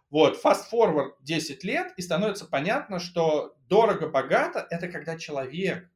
Вот, 0.10 0.44
fast 0.44 0.64
forward 0.74 1.12
10 1.22 1.64
лет, 1.64 1.94
и 1.96 2.02
становится 2.02 2.46
понятно, 2.48 2.98
что 2.98 3.56
дорого-богато– 3.70 4.66
это 4.72 4.88
когда 4.88 5.16
человек 5.16 5.88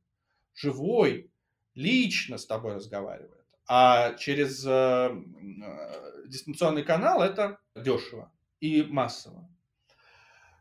живой, 0.54 1.32
лично 1.76 2.38
с 2.38 2.46
тобой 2.46 2.76
разговаривает. 2.76 3.46
А 3.68 4.14
через 4.16 4.66
э, 4.66 4.70
э, 4.70 6.28
дистанционный 6.28 6.84
канал 6.84 7.22
это 7.22 7.60
дешево 7.76 8.32
и 8.60 8.84
массово. 8.84 9.50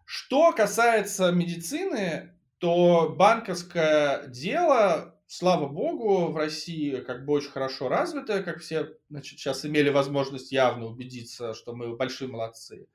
Что 0.04 0.52
касается 0.52 1.32
медицины, 1.32 2.34
то 2.58 3.14
банковское 3.16 4.26
дело, 4.26 5.18
слава 5.26 5.68
богу, 5.68 6.32
в 6.32 6.36
России 6.36 6.96
как 7.00 7.24
бы 7.24 7.34
очень 7.34 7.50
хорошо 7.50 7.88
развито, 7.88 8.42
как 8.42 8.60
все 8.60 8.96
значит, 9.08 9.38
сейчас 9.38 9.64
имели 9.64 9.90
возможность 9.90 10.52
явно 10.52 10.86
убедиться, 10.86 11.54
что 11.54 11.74
мы 11.74 11.94
большие 11.96 12.28
молодцы, 12.28 12.88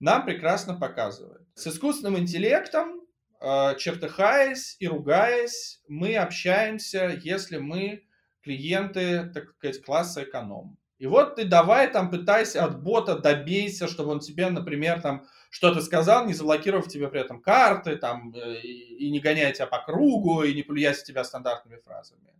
нам 0.00 0.24
прекрасно 0.24 0.78
показывает. 0.78 1.42
С 1.54 1.66
искусственным 1.66 2.18
интеллектом 2.18 3.00
чертыхаясь 3.40 4.76
и 4.78 4.88
ругаясь, 4.88 5.80
мы 5.88 6.16
общаемся, 6.16 7.18
если 7.22 7.58
мы 7.58 8.04
клиенты, 8.42 9.30
так 9.32 9.50
сказать, 9.50 9.82
класса 9.82 10.24
эконом. 10.24 10.78
И 10.98 11.06
вот 11.06 11.36
ты 11.36 11.44
давай 11.44 11.90
там 11.90 12.10
пытайся 12.10 12.64
от 12.64 12.82
бота 12.82 13.18
добейся, 13.18 13.86
чтобы 13.86 14.10
он 14.10 14.20
тебе, 14.20 14.50
например, 14.50 15.00
там 15.00 15.26
что-то 15.48 15.80
сказал, 15.80 16.26
не 16.26 16.34
заблокировав 16.34 16.88
тебе 16.88 17.08
при 17.08 17.20
этом 17.20 17.40
карты, 17.40 17.96
там, 17.96 18.34
э, 18.34 18.60
и 18.60 19.10
не 19.10 19.20
гоняя 19.20 19.52
тебя 19.52 19.66
по 19.66 19.78
кругу, 19.78 20.42
и 20.42 20.54
не 20.54 20.62
плюясь 20.62 21.04
тебя 21.04 21.24
стандартными 21.24 21.80
фразами. 21.80 22.34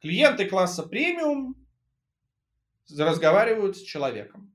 Клиенты 0.00 0.46
класса 0.46 0.82
премиум 0.82 1.56
разговаривают 2.98 3.76
с 3.76 3.82
человеком. 3.82 4.54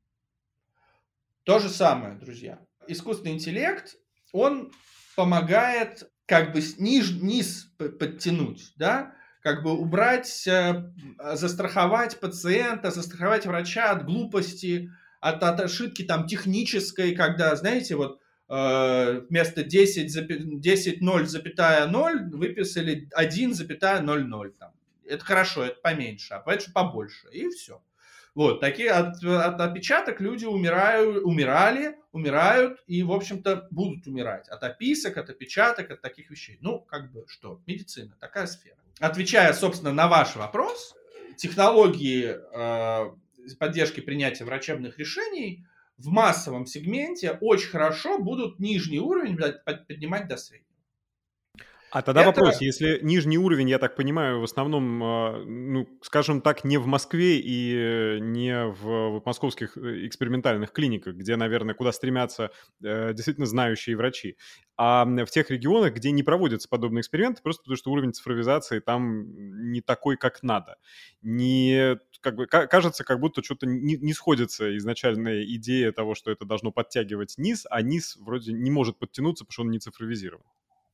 То 1.43 1.60
же 1.60 1.69
самое, 1.69 2.15
друзья. 2.15 2.60
Искусственный 2.88 3.34
интеллект, 3.34 3.95
он 4.32 4.71
помогает 5.15 6.10
как 6.26 6.54
бы 6.54 6.62
низ, 6.78 7.12
низ 7.12 7.72
подтянуть, 7.78 8.74
да, 8.78 9.15
как 9.41 9.63
бы 9.63 9.72
убрать, 9.72 10.48
э, 10.48 10.91
застраховать 11.34 12.19
пациента, 12.19 12.91
застраховать 12.91 13.45
врача 13.45 13.91
от 13.91 14.06
глупости, 14.06 14.91
от, 15.22 15.43
от 15.43 15.60
ошибки 15.60 16.04
там 16.04 16.28
технической, 16.28 17.15
когда, 17.15 17.56
знаете, 17.56 17.95
вот 17.95 18.19
э, 18.48 19.22
вместо 19.30 19.63
10, 19.63 20.62
10 20.62 21.02
0, 21.02 21.28
0 21.88 22.30
выписали 22.32 23.10
1,00. 23.17 24.50
Там. 24.60 24.72
Это 25.08 25.26
хорошо, 25.26 25.65
это 25.65 25.80
поменьше, 25.82 26.36
а 26.36 26.39
поэтому 26.39 26.74
побольше. 26.74 27.28
И 27.32 27.50
все. 27.50 27.82
Вот, 28.39 28.62
такие 28.62 28.91
от, 28.91 29.21
от 29.21 29.60
опечаток 29.60 30.21
люди 30.21 30.45
умирают, 30.45 31.25
умирали, 31.25 31.97
умирают 32.13 32.82
и, 32.88 33.04
в 33.04 33.12
общем-то, 33.12 33.67
будут 33.69 34.08
умирать. 34.08 34.47
От 34.47 34.63
описок, 34.63 35.17
от 35.17 35.30
опечаток, 35.30 35.91
от 35.91 35.99
таких 35.99 36.30
вещей. 36.30 36.58
Ну, 36.62 36.80
как 36.80 37.12
бы, 37.12 37.25
что, 37.28 37.60
медицина, 37.67 38.15
такая 38.17 38.47
сфера. 38.47 38.78
Отвечая, 39.02 39.52
собственно, 39.52 39.91
на 39.91 40.08
ваш 40.08 40.38
вопрос, 40.38 40.95
технологии 41.36 42.34
э, 42.34 43.12
поддержки 43.60 43.99
принятия 43.99 44.45
врачебных 44.45 44.97
решений 44.97 45.65
в 45.97 46.08
массовом 46.08 46.65
сегменте 46.65 47.38
очень 47.41 47.67
хорошо 47.67 48.19
будут 48.19 48.58
нижний 48.58 49.02
уровень 49.02 49.38
поднимать 49.65 50.30
до 50.30 50.38
среднего. 50.38 50.68
А 51.91 52.02
тогда 52.02 52.21
это... 52.21 52.30
вопрос, 52.30 52.62
если 52.62 52.99
нижний 53.02 53.38
уровень, 53.38 53.69
я 53.69 53.80
так 53.80 53.95
понимаю, 53.95 54.39
в 54.39 54.43
основном, 54.43 55.04
а, 55.04 55.43
ну, 55.45 55.88
скажем 56.02 56.41
так, 56.41 56.63
не 56.63 56.78
в 56.78 56.86
Москве 56.86 57.39
и 57.39 57.75
э, 57.75 58.19
не 58.19 58.65
в 58.65 59.21
московских 59.25 59.78
э, 59.78 60.06
экспериментальных 60.06 60.71
клиниках, 60.71 61.15
где, 61.15 61.36
наверное, 61.36 61.73
куда 61.73 61.91
стремятся 61.91 62.52
э, 62.84 63.13
действительно 63.13 63.47
знающие 63.47 63.95
врачи, 63.95 64.38
а 64.78 65.06
в 65.06 65.25
тех 65.28 65.49
регионах, 65.49 65.95
где 65.95 66.12
не 66.12 66.23
проводятся 66.23 66.69
подобные 66.69 67.02
эксперименты, 67.02 67.41
просто 67.41 67.63
потому 67.63 67.78
что 67.78 67.91
уровень 67.91 68.13
цифровизации 68.13 68.80
там 68.80 69.71
не 69.71 69.82
такой, 69.82 70.15
как 70.15 70.43
надо. 70.43 70.78
Не, 71.21 71.97
как 72.21 72.36
бы, 72.36 72.45
кажется, 72.47 73.04
как 73.04 73.19
будто 73.19 73.43
что-то 73.43 73.65
не, 73.65 73.97
не 73.97 74.13
сходится 74.13 74.78
изначальная 74.78 75.43
идея 75.43 75.91
того, 75.91 76.15
что 76.15 76.32
это 76.32 76.45
должно 76.45 76.71
подтягивать 76.71 77.34
низ, 77.38 77.65
а 77.69 77.82
низ 77.82 78.15
вроде 78.17 78.54
не 78.54 78.71
может 78.71 78.99
подтянуться, 78.99 79.43
потому 79.43 79.54
что 79.54 79.62
он 79.63 79.71
не 79.71 79.80
цифровизирован. 79.80 80.45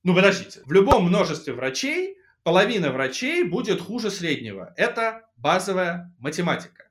Ну, 0.05 0.13
подождите. 0.13 0.61
В 0.65 0.71
любом 0.71 1.05
множестве 1.05 1.51
врачей 1.53 2.19
половина 2.43 2.91
врачей 2.91 3.43
будет 3.43 3.81
хуже 3.81 4.11
среднего. 4.11 4.71
Это 4.77 5.27
базовая 5.35 6.13
математика. 6.19 6.89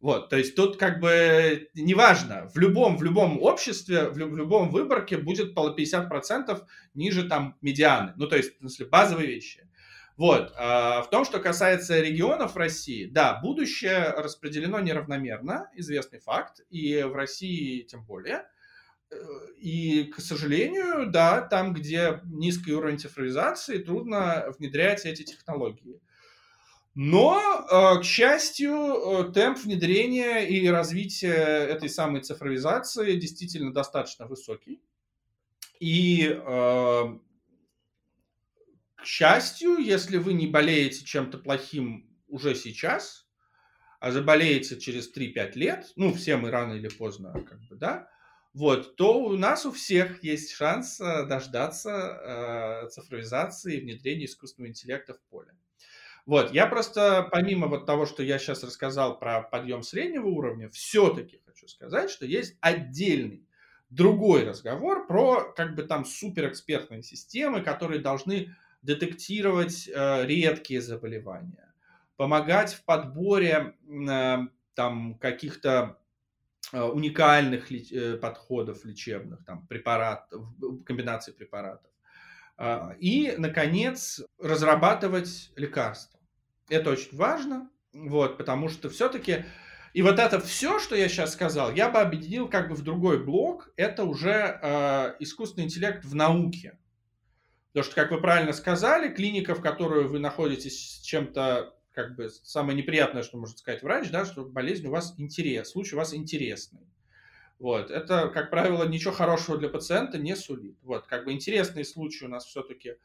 Вот, 0.00 0.28
то 0.28 0.36
есть 0.36 0.54
тут 0.54 0.76
как 0.76 1.00
бы 1.00 1.70
неважно, 1.74 2.50
в 2.52 2.58
любом, 2.58 2.98
в 2.98 3.02
любом 3.02 3.40
обществе, 3.40 4.10
в, 4.10 4.14
в 4.14 4.36
любом 4.36 4.68
выборке 4.68 5.16
будет 5.16 5.56
50% 5.56 6.62
ниже 6.92 7.26
там 7.26 7.56
медианы. 7.62 8.12
Ну, 8.16 8.26
то 8.26 8.36
есть, 8.36 8.56
в 8.56 8.58
смысле, 8.58 8.84
базовые 8.86 9.28
вещи. 9.28 9.66
Вот, 10.18 10.52
а 10.58 11.00
в 11.02 11.08
том, 11.08 11.24
что 11.24 11.38
касается 11.38 12.00
регионов 12.00 12.56
России, 12.56 13.06
да, 13.06 13.40
будущее 13.40 14.10
распределено 14.10 14.78
неравномерно, 14.78 15.70
известный 15.74 16.18
факт, 16.18 16.60
и 16.68 17.02
в 17.02 17.14
России 17.14 17.80
тем 17.80 18.04
более. 18.04 18.44
И, 19.58 20.04
к 20.04 20.20
сожалению, 20.20 21.10
да, 21.10 21.40
там, 21.40 21.72
где 21.72 22.20
низкий 22.24 22.72
уровень 22.72 22.98
цифровизации, 22.98 23.78
трудно 23.78 24.46
внедрять 24.58 25.04
эти 25.04 25.22
технологии. 25.22 26.00
Но, 26.94 27.38
э, 27.38 28.00
к 28.00 28.04
счастью, 28.04 28.72
э, 28.72 29.32
темп 29.32 29.58
внедрения 29.58 30.40
и 30.40 30.68
развития 30.68 31.32
этой 31.32 31.88
самой 31.88 32.20
цифровизации 32.20 33.16
действительно 33.16 33.72
достаточно 33.72 34.26
высокий. 34.26 34.82
И, 35.80 36.28
э, 36.28 37.18
к 38.96 39.06
счастью, 39.06 39.78
если 39.78 40.18
вы 40.18 40.34
не 40.34 40.46
болеете 40.46 41.04
чем-то 41.04 41.38
плохим 41.38 42.10
уже 42.28 42.54
сейчас, 42.54 43.26
а 43.98 44.10
заболеете 44.10 44.78
через 44.78 45.10
3-5 45.10 45.56
лет, 45.56 45.92
ну, 45.96 46.12
все 46.12 46.36
мы 46.36 46.50
рано 46.50 46.74
или 46.74 46.88
поздно, 46.88 47.32
как 47.48 47.60
бы, 47.68 47.76
да, 47.76 48.08
вот, 48.54 48.96
то 48.96 49.18
у 49.18 49.36
нас 49.36 49.64
у 49.64 49.72
всех 49.72 50.22
есть 50.22 50.52
шанс 50.52 51.00
э, 51.00 51.26
дождаться 51.26 51.90
э, 52.84 52.88
цифровизации 52.90 53.78
и 53.78 53.80
внедрения 53.80 54.26
искусственного 54.26 54.70
интеллекта 54.70 55.14
в 55.14 55.20
поле. 55.30 55.52
Вот, 56.26 56.52
я 56.52 56.66
просто, 56.66 57.28
помимо 57.32 57.66
вот 57.66 57.86
того, 57.86 58.06
что 58.06 58.22
я 58.22 58.38
сейчас 58.38 58.62
рассказал 58.62 59.18
про 59.18 59.42
подъем 59.42 59.82
среднего 59.82 60.26
уровня, 60.26 60.68
все-таки 60.68 61.40
хочу 61.46 61.66
сказать, 61.66 62.10
что 62.10 62.26
есть 62.26 62.56
отдельный 62.60 63.46
другой 63.88 64.44
разговор 64.44 65.06
про 65.06 65.52
как 65.54 65.74
бы 65.74 65.82
там 65.82 66.04
суперэкспертные 66.04 67.02
системы, 67.02 67.62
которые 67.62 68.00
должны 68.00 68.54
детектировать 68.82 69.88
э, 69.88 70.26
редкие 70.26 70.80
заболевания, 70.82 71.72
помогать 72.16 72.74
в 72.74 72.84
подборе 72.84 73.74
э, 73.88 74.36
там 74.74 75.14
каких-то 75.18 75.98
уникальных 76.72 77.70
э, 77.70 78.16
подходов 78.16 78.84
лечебных, 78.84 79.44
там, 79.44 79.66
препаратов, 79.66 80.42
комбинаций 80.84 81.34
препаратов. 81.34 81.90
А, 82.56 82.94
и, 82.98 83.34
наконец, 83.36 84.22
разрабатывать 84.38 85.52
лекарства. 85.56 86.20
Это 86.68 86.90
очень 86.90 87.16
важно, 87.16 87.70
вот, 87.92 88.38
потому 88.38 88.68
что 88.68 88.88
все-таки... 88.88 89.44
И 89.92 90.00
вот 90.00 90.18
это 90.18 90.40
все, 90.40 90.78
что 90.78 90.96
я 90.96 91.06
сейчас 91.08 91.34
сказал, 91.34 91.70
я 91.74 91.90
бы 91.90 91.98
объединил 91.98 92.48
как 92.48 92.70
бы 92.70 92.74
в 92.74 92.82
другой 92.82 93.22
блок. 93.22 93.70
Это 93.76 94.04
уже 94.04 94.58
э, 94.62 95.16
искусственный 95.18 95.66
интеллект 95.66 96.02
в 96.02 96.14
науке. 96.14 96.78
Потому 97.72 97.84
что, 97.84 97.94
как 97.94 98.10
вы 98.10 98.20
правильно 98.20 98.54
сказали, 98.54 99.12
клиника, 99.12 99.54
в 99.54 99.60
которую 99.60 100.08
вы 100.08 100.18
находитесь 100.18 100.96
с 100.96 101.00
чем-то 101.02 101.74
как 101.92 102.16
бы 102.16 102.30
самое 102.30 102.76
неприятное, 102.76 103.22
что 103.22 103.38
может 103.38 103.58
сказать 103.58 103.82
врач, 103.82 104.10
да, 104.10 104.24
что 104.24 104.44
болезнь 104.44 104.86
у 104.86 104.90
вас 104.90 105.14
интерес, 105.18 105.70
случай 105.70 105.94
у 105.94 105.98
вас 105.98 106.14
интересный. 106.14 106.80
Вот. 107.58 107.90
Это, 107.90 108.28
как 108.28 108.50
правило, 108.50 108.84
ничего 108.88 109.12
хорошего 109.12 109.56
для 109.56 109.68
пациента 109.68 110.18
не 110.18 110.34
сулит. 110.34 110.76
Вот. 110.82 111.06
Как 111.06 111.24
бы 111.24 111.32
интересные 111.32 111.84
случаи 111.84 112.24
у 112.24 112.28
нас 112.28 112.44
все-таки 112.44 112.96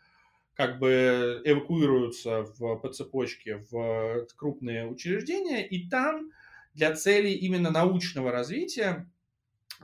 как 0.55 0.79
бы 0.79 1.41
эвакуируются 1.45 2.41
в, 2.41 2.77
по 2.77 2.89
цепочке 2.89 3.63
в 3.69 4.25
крупные 4.35 4.87
учреждения, 4.87 5.67
и 5.67 5.87
там 5.87 6.31
для 6.73 6.95
целей 6.95 7.33
именно 7.33 7.69
научного 7.69 8.31
развития 8.31 9.07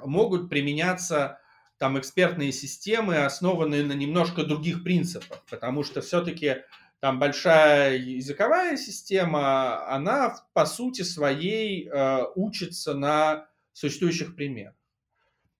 могут 0.04 0.50
применяться 0.50 1.39
там 1.78 2.00
экспертные 2.00 2.52
системы, 2.52 3.18
основанные 3.18 3.84
на 3.84 3.94
немножко 3.94 4.44
других 4.44 4.84
принципах, 4.84 5.44
потому 5.50 5.84
что 5.84 6.02
все-таки 6.02 6.63
там 7.04 7.20
большая 7.20 7.98
языковая 7.98 8.78
система, 8.78 9.86
она 9.94 10.38
по 10.54 10.66
сути 10.66 11.02
своей 11.02 11.89
э, 11.89 12.24
учится 12.36 12.94
на 12.94 13.50
существующих 13.74 14.38
примерах. 14.38 14.74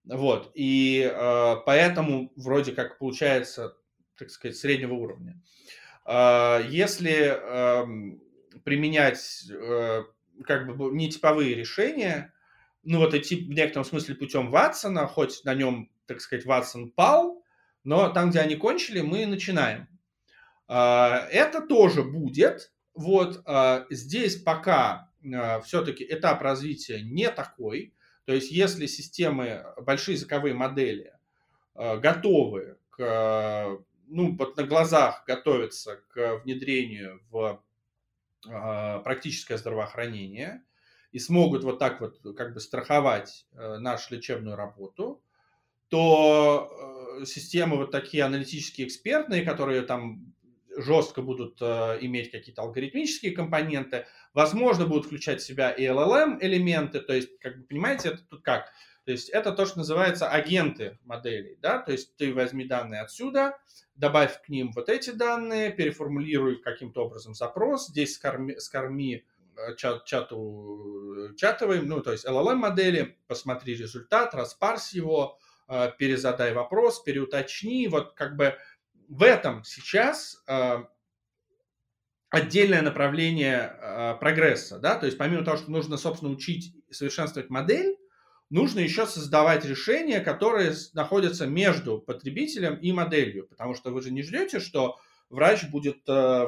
Вот, 0.06 0.52
и 0.54 1.02
э, 1.04 1.56
поэтому 1.66 2.32
вроде 2.38 2.72
как 2.72 2.98
получается 2.98 3.76
так 4.18 4.32
сказать, 4.32 4.56
среднего 4.56 4.94
уровня. 4.94 5.38
А, 6.06 6.62
если 6.66 7.12
эм, 7.12 8.24
применять 8.64 9.44
э, 9.52 10.04
как 10.46 10.66
бы 10.66 10.96
не 10.96 11.10
типовые 11.10 11.56
решения, 11.56 12.34
ну 12.84 13.00
вот 13.00 13.14
идти 13.14 13.36
в 13.36 13.50
некотором 13.50 13.84
смысле 13.84 14.16
путем 14.16 14.50
Ватсона, 14.50 15.08
хоть 15.08 15.44
на 15.44 15.54
нем, 15.54 15.92
так 16.06 16.22
сказать, 16.22 16.46
Ватсон 16.46 16.90
пал, 16.90 17.44
но 17.84 18.08
там, 18.08 18.30
где 18.30 18.40
они 18.40 18.56
кончили, 18.56 19.02
мы 19.02 19.26
начинаем. 19.26 19.90
А, 20.68 21.28
это 21.32 21.62
тоже 21.62 22.04
будет. 22.04 22.72
Вот 22.94 23.42
а, 23.46 23.86
здесь 23.90 24.42
пока 24.42 25.10
все-таки 25.64 26.06
этап 26.08 26.42
развития 26.42 27.02
не 27.02 27.30
такой. 27.30 27.94
То 28.26 28.34
есть 28.34 28.52
если 28.52 28.88
системы, 28.88 29.66
большие 29.78 30.16
языковые 30.16 30.54
модели 30.54 31.14
готовы 31.76 32.78
к 32.90 33.80
ну, 34.08 34.36
вот 34.36 34.58
на 34.58 34.64
глазах 34.64 35.24
готовятся 35.26 36.02
к 36.10 36.42
внедрению 36.44 37.22
в 37.32 37.64
практическое 38.42 39.58
здравоохранение 39.58 40.62
и 41.14 41.20
смогут 41.20 41.64
вот 41.64 41.80
так 41.80 42.02
вот 42.02 42.20
как 42.36 42.54
бы 42.54 42.60
страховать 42.60 43.48
нашу 43.54 44.16
лечебную 44.16 44.58
работу, 44.58 45.24
то 45.88 47.22
системы 47.26 47.78
вот 47.78 47.92
такие 47.92 48.26
аналитические 48.26 48.88
экспертные, 48.88 49.44
которые 49.44 49.84
там 49.84 50.34
жестко 50.78 51.22
будут 51.22 51.62
э, 51.62 51.98
иметь 52.02 52.32
какие-то 52.32 52.62
алгоритмические 52.62 53.32
компоненты, 53.32 54.06
возможно, 54.34 54.86
будут 54.86 55.06
включать 55.06 55.42
в 55.42 55.46
себя 55.46 55.72
и 55.72 55.86
LLM 55.86 56.38
элементы, 56.42 57.00
то 57.00 57.14
есть, 57.14 57.38
как 57.40 57.58
бы, 57.60 57.64
понимаете, 57.66 58.10
это 58.10 58.24
тут 58.30 58.42
как? 58.44 58.72
То 59.06 59.12
есть 59.12 59.30
это 59.30 59.52
то, 59.52 59.66
что 59.66 59.80
называется 59.80 60.30
агенты 60.30 60.98
моделей, 61.04 61.58
да, 61.62 61.80
то 61.80 61.92
есть 61.92 62.16
ты 62.16 62.34
возьми 62.34 62.64
данные 62.66 63.02
отсюда, 63.02 63.58
добавь 63.96 64.42
к 64.42 64.50
ним 64.50 64.72
вот 64.72 64.90
эти 64.90 65.10
данные, 65.10 65.72
переформулируй 65.72 66.62
каким-то 66.62 67.06
образом 67.06 67.34
запрос, 67.34 67.88
здесь 67.88 68.16
скорми, 68.16 68.58
скорми 68.60 69.26
э, 69.58 69.76
чат, 69.76 70.06
чату, 70.06 71.32
э, 71.32 71.36
чатовый, 71.36 71.82
ну, 71.82 72.02
то 72.02 72.14
есть 72.14 72.26
LLM 72.26 72.56
модели, 72.56 73.18
посмотри 73.28 73.76
результат, 73.76 74.34
распарс 74.34 74.94
его, 74.94 75.38
э, 75.68 75.90
перезадай 75.98 76.54
вопрос, 76.54 77.04
переуточни, 77.04 77.88
вот 77.88 78.14
как 78.14 78.38
бы 78.38 78.56
в 79.10 79.24
этом 79.24 79.64
сейчас 79.64 80.44
отдельное 82.30 82.82
направление 82.82 84.18
прогресса, 84.20 84.80
да, 84.80 84.96
то 84.96 85.06
есть 85.06 85.18
помимо 85.18 85.44
того, 85.44 85.58
что 85.58 85.72
нужно, 85.72 85.98
собственно, 85.98 86.32
учить 86.32 86.76
совершенствовать 86.90 87.50
модель, 87.50 87.98
нужно 88.50 88.80
еще 88.80 89.08
создавать 89.08 89.66
решения, 89.66 90.20
которые 90.20 90.74
находятся 90.94 91.48
между 91.48 92.00
потребителем 92.00 92.76
и 92.76 92.92
моделью, 92.92 93.48
потому 93.48 93.74
что 93.74 93.92
вы 93.92 94.02
же 94.02 94.12
не 94.12 94.22
ждете, 94.22 94.60
что 94.60 95.00
врач 95.30 95.66
будет 95.70 96.08
э, 96.08 96.48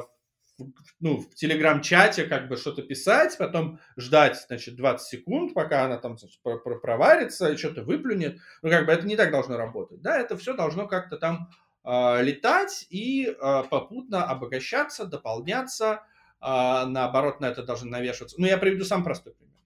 ну, 1.00 1.18
в 1.18 1.34
телеграм-чате 1.34 2.24
как 2.24 2.48
бы 2.48 2.56
что-то 2.56 2.82
писать, 2.82 3.36
потом 3.38 3.80
ждать, 3.96 4.40
значит, 4.46 4.76
20 4.76 5.06
секунд, 5.06 5.54
пока 5.54 5.84
она 5.84 5.98
там 5.98 6.16
значит, 6.16 6.40
проварится 6.42 7.56
что-то 7.56 7.82
выплюнет. 7.82 8.38
Ну, 8.62 8.70
как 8.70 8.86
бы 8.86 8.92
это 8.92 9.06
не 9.06 9.16
так 9.16 9.30
должно 9.30 9.56
работать. 9.56 10.00
Да, 10.00 10.18
это 10.18 10.36
все 10.36 10.54
должно 10.54 10.86
как-то 10.86 11.16
там 11.16 11.50
э, 11.50 11.65
летать 11.86 12.86
и 12.90 13.26
э, 13.26 13.62
попутно 13.70 14.24
обогащаться, 14.24 15.06
дополняться. 15.06 16.02
Э, 16.40 16.84
наоборот, 16.86 17.40
на 17.40 17.46
это 17.46 17.62
должны 17.62 17.90
навешиваться. 17.90 18.40
Ну, 18.40 18.46
я 18.46 18.58
приведу 18.58 18.84
сам 18.84 19.04
простой 19.04 19.34
пример. 19.34 19.62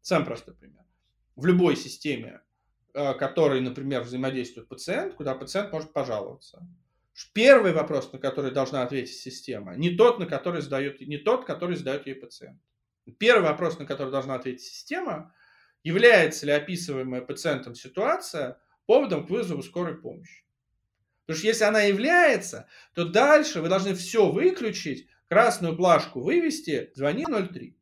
Сам 0.00 0.24
простой 0.24 0.54
пример 0.54 0.84
в 1.38 1.46
любой 1.46 1.76
системе, 1.76 2.40
которой, 2.92 3.60
например, 3.60 4.02
взаимодействует 4.02 4.66
пациент, 4.66 5.14
куда 5.14 5.36
пациент 5.36 5.72
может 5.72 5.92
пожаловаться. 5.92 6.66
Первый 7.32 7.72
вопрос, 7.72 8.12
на 8.12 8.18
который 8.18 8.50
должна 8.50 8.82
ответить 8.82 9.14
система, 9.14 9.76
не 9.76 9.90
тот, 9.90 10.18
на 10.18 10.26
который 10.26 10.62
задает, 10.62 11.00
не 11.00 11.16
тот, 11.16 11.44
который 11.44 11.76
задает 11.76 12.08
ей 12.08 12.14
пациент. 12.14 12.60
Первый 13.18 13.48
вопрос, 13.48 13.78
на 13.78 13.86
который 13.86 14.10
должна 14.10 14.34
ответить 14.34 14.62
система, 14.62 15.32
является 15.84 16.44
ли 16.44 16.52
описываемая 16.52 17.20
пациентом 17.20 17.76
ситуация 17.76 18.60
поводом 18.86 19.24
к 19.24 19.30
вызову 19.30 19.62
скорой 19.62 19.96
помощи. 19.96 20.44
Потому 21.28 21.40
что 21.40 21.46
если 21.48 21.64
она 21.64 21.82
является, 21.82 22.66
то 22.94 23.04
дальше 23.04 23.60
вы 23.60 23.68
должны 23.68 23.94
все 23.94 24.30
выключить, 24.30 25.08
красную 25.28 25.76
плашку 25.76 26.22
вывести, 26.22 26.90
звони 26.94 27.26
03. 27.26 27.76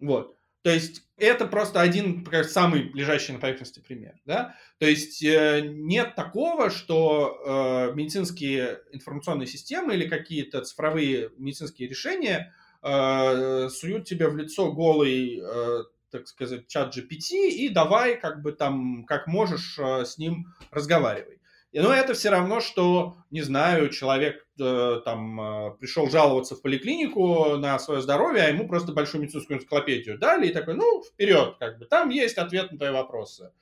Вот. 0.00 0.36
То 0.60 0.68
есть 0.68 1.04
это 1.16 1.46
просто 1.46 1.80
один 1.80 2.26
самый 2.44 2.92
лежащий 2.92 3.32
на 3.32 3.38
поверхности 3.38 3.80
пример. 3.80 4.20
Да? 4.26 4.56
То 4.76 4.86
есть 4.86 5.24
э, 5.24 5.62
нет 5.64 6.16
такого, 6.16 6.68
что 6.68 7.88
э, 7.90 7.94
медицинские 7.94 8.82
информационные 8.92 9.46
системы 9.46 9.94
или 9.94 10.06
какие-то 10.06 10.60
цифровые 10.60 11.30
медицинские 11.38 11.88
решения 11.88 12.52
э, 12.82 13.70
суют 13.70 14.04
тебе 14.04 14.28
в 14.28 14.36
лицо 14.36 14.70
голый, 14.70 15.40
э, 15.42 15.84
так 16.10 16.28
сказать, 16.28 16.68
чат 16.68 16.94
GPT 16.94 17.48
и 17.48 17.70
давай 17.70 18.20
как 18.20 18.42
бы 18.42 18.52
там, 18.52 19.06
как 19.06 19.28
можешь 19.28 19.78
э, 19.78 20.04
с 20.04 20.18
ним 20.18 20.52
разговаривай. 20.70 21.36
Но 21.72 21.92
это 21.92 22.14
все 22.14 22.30
равно, 22.30 22.60
что, 22.60 23.16
не 23.30 23.42
знаю, 23.42 23.90
человек 23.90 24.46
э, 24.58 25.00
там 25.04 25.40
э, 25.40 25.76
пришел 25.78 26.08
жаловаться 26.08 26.56
в 26.56 26.62
поликлинику 26.62 27.56
на 27.56 27.78
свое 27.78 28.00
здоровье, 28.00 28.44
а 28.44 28.48
ему 28.48 28.66
просто 28.66 28.92
большую 28.92 29.22
медицинскую 29.22 29.58
энциклопедию 29.58 30.18
дали 30.18 30.48
и 30.48 30.52
такой, 30.52 30.74
ну, 30.74 31.02
вперед, 31.02 31.56
как 31.58 31.78
бы, 31.78 31.84
там 31.84 32.08
есть 32.08 32.38
ответ 32.38 32.72
на 32.72 32.78
твои 32.78 32.92
вопросы, 32.92 33.52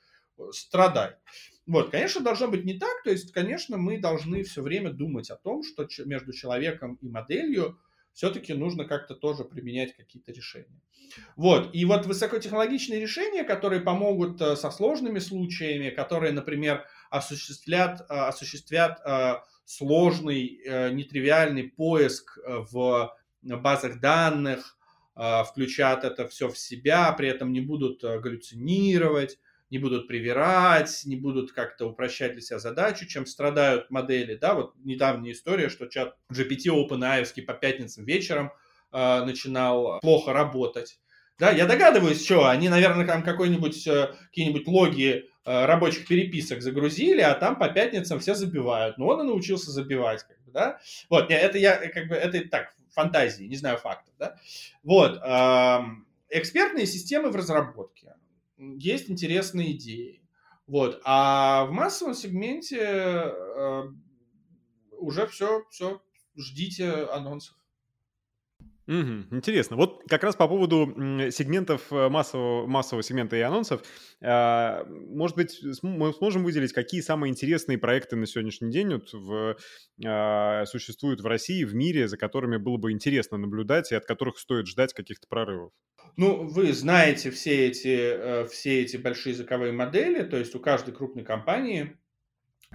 страдай. 0.51 1.15
Вот, 1.65 1.89
конечно, 1.89 2.21
должно 2.21 2.47
быть 2.47 2.63
не 2.63 2.77
так, 2.77 3.03
то 3.03 3.09
есть, 3.09 3.31
конечно, 3.33 3.77
мы 3.77 3.99
должны 3.99 4.43
все 4.43 4.61
время 4.61 4.91
думать 4.91 5.31
о 5.31 5.35
том, 5.35 5.63
что 5.63 5.87
между 6.05 6.31
человеком 6.31 6.99
и 7.01 7.09
моделью 7.09 7.79
все-таки 8.13 8.53
нужно 8.53 8.85
как-то 8.85 9.15
тоже 9.15 9.43
применять 9.43 9.95
какие-то 9.95 10.31
решения. 10.31 10.79
Вот, 11.35 11.73
и 11.73 11.85
вот 11.85 12.05
высокотехнологичные 12.05 12.99
решения, 12.99 13.43
которые 13.43 13.81
помогут 13.81 14.41
э, 14.41 14.55
со 14.55 14.71
сложными 14.71 15.19
случаями, 15.19 15.89
которые, 15.89 16.31
например, 16.31 16.85
осуществлят, 17.09 18.01
э, 18.01 18.13
осуществят 18.13 19.01
э, 19.05 19.35
сложный, 19.65 20.61
э, 20.65 20.91
нетривиальный 20.91 21.63
поиск 21.63 22.37
в 22.45 23.15
базах 23.41 23.99
данных, 23.99 24.77
включат 25.15 26.03
это 26.03 26.27
все 26.27 26.49
в 26.49 26.57
себя, 26.57 27.11
при 27.13 27.29
этом 27.29 27.53
не 27.53 27.61
будут 27.61 28.01
галлюцинировать, 28.01 29.37
не 29.69 29.79
будут 29.79 30.07
привирать, 30.07 31.03
не 31.05 31.15
будут 31.15 31.51
как-то 31.51 31.87
упрощать 31.87 32.33
для 32.33 32.41
себя 32.41 32.59
задачу, 32.59 33.07
чем 33.07 33.25
страдают 33.25 33.89
модели. 33.89 34.35
Да, 34.35 34.53
вот 34.53 34.73
недавняя 34.83 35.33
история, 35.33 35.69
что 35.69 35.87
чат 35.87 36.15
GPT 36.31 36.67
OpenAI 36.67 37.41
по 37.43 37.53
пятницам 37.53 38.05
вечером 38.05 38.51
э, 38.91 39.23
начинал 39.25 39.99
плохо 40.01 40.33
работать. 40.33 40.99
Да, 41.37 41.51
я 41.51 41.65
догадываюсь, 41.65 42.23
что 42.23 42.47
они, 42.47 42.69
наверное, 42.69 43.05
там 43.05 43.23
какой-нибудь, 43.23 43.85
э, 43.87 44.15
какие-нибудь 44.27 44.67
логи 44.67 45.07
э, 45.07 45.23
рабочих 45.45 46.07
переписок 46.07 46.61
загрузили, 46.61 47.21
а 47.21 47.35
там 47.35 47.57
по 47.57 47.69
пятницам 47.69 48.19
все 48.19 48.33
забивают. 48.35 48.97
Но 48.97 49.07
он 49.07 49.21
и 49.21 49.23
научился 49.23 49.71
забивать, 49.71 50.23
как 50.23 50.43
бы, 50.43 50.51
да. 50.51 50.79
Вот, 51.09 51.29
это 51.29 51.57
я, 51.57 51.77
как 51.89 52.07
бы, 52.07 52.15
это 52.15 52.47
так, 52.49 52.75
фантазии, 52.91 53.45
не 53.45 53.55
знаю 53.55 53.77
фактов, 53.77 54.13
да. 54.17 54.37
Вот, 54.83 55.17
экспертные 56.29 56.85
системы 56.85 57.29
в 57.29 57.35
разработке. 57.35 58.15
Есть 58.57 59.09
интересные 59.09 59.73
идеи. 59.73 60.21
Вот, 60.67 61.01
а 61.05 61.65
в 61.65 61.71
массовом 61.71 62.15
сегменте 62.15 62.79
э, 62.79 63.83
уже 64.97 65.27
все, 65.27 65.63
все, 65.69 66.01
ждите 66.35 67.05
анонсов. 67.05 67.55
Мгм. 68.87 69.27
Интересно. 69.31 69.77
Вот 69.77 70.03
как 70.07 70.23
раз 70.23 70.35
по 70.35 70.47
поводу 70.47 70.85
сегментов 71.31 71.91
э, 71.91 72.07
массового, 72.07 72.67
массового 72.67 73.01
сегмента 73.01 73.35
и 73.35 73.41
анонсов. 73.41 73.81
А, 74.21 74.85
может 74.87 75.35
быть, 75.35 75.59
мы 75.81 76.13
сможем 76.13 76.43
выделить, 76.43 76.71
какие 76.71 77.01
самые 77.01 77.31
интересные 77.31 77.79
проекты 77.79 78.15
на 78.15 78.27
сегодняшний 78.27 78.71
день 78.71 78.93
вот 78.93 79.11
в, 79.11 79.57
а, 80.05 80.65
существуют 80.65 81.21
в 81.21 81.25
России, 81.25 81.63
в 81.63 81.73
мире, 81.73 82.07
за 82.07 82.17
которыми 82.17 82.57
было 82.57 82.77
бы 82.77 82.91
интересно 82.91 83.37
наблюдать 83.37 83.91
и 83.91 83.95
от 83.95 84.05
которых 84.05 84.37
стоит 84.37 84.67
ждать 84.67 84.93
каких-то 84.93 85.27
прорывов? 85.27 85.71
Ну, 86.17 86.47
вы 86.47 86.71
знаете 86.71 87.31
все 87.31 87.67
эти, 87.67 87.87
э, 87.87 88.45
все 88.45 88.81
эти 88.81 88.97
большие 88.97 89.33
языковые 89.33 89.71
модели, 89.73 90.23
то 90.23 90.37
есть 90.37 90.55
у 90.55 90.59
каждой 90.59 90.93
крупной 90.93 91.25
компании 91.25 91.97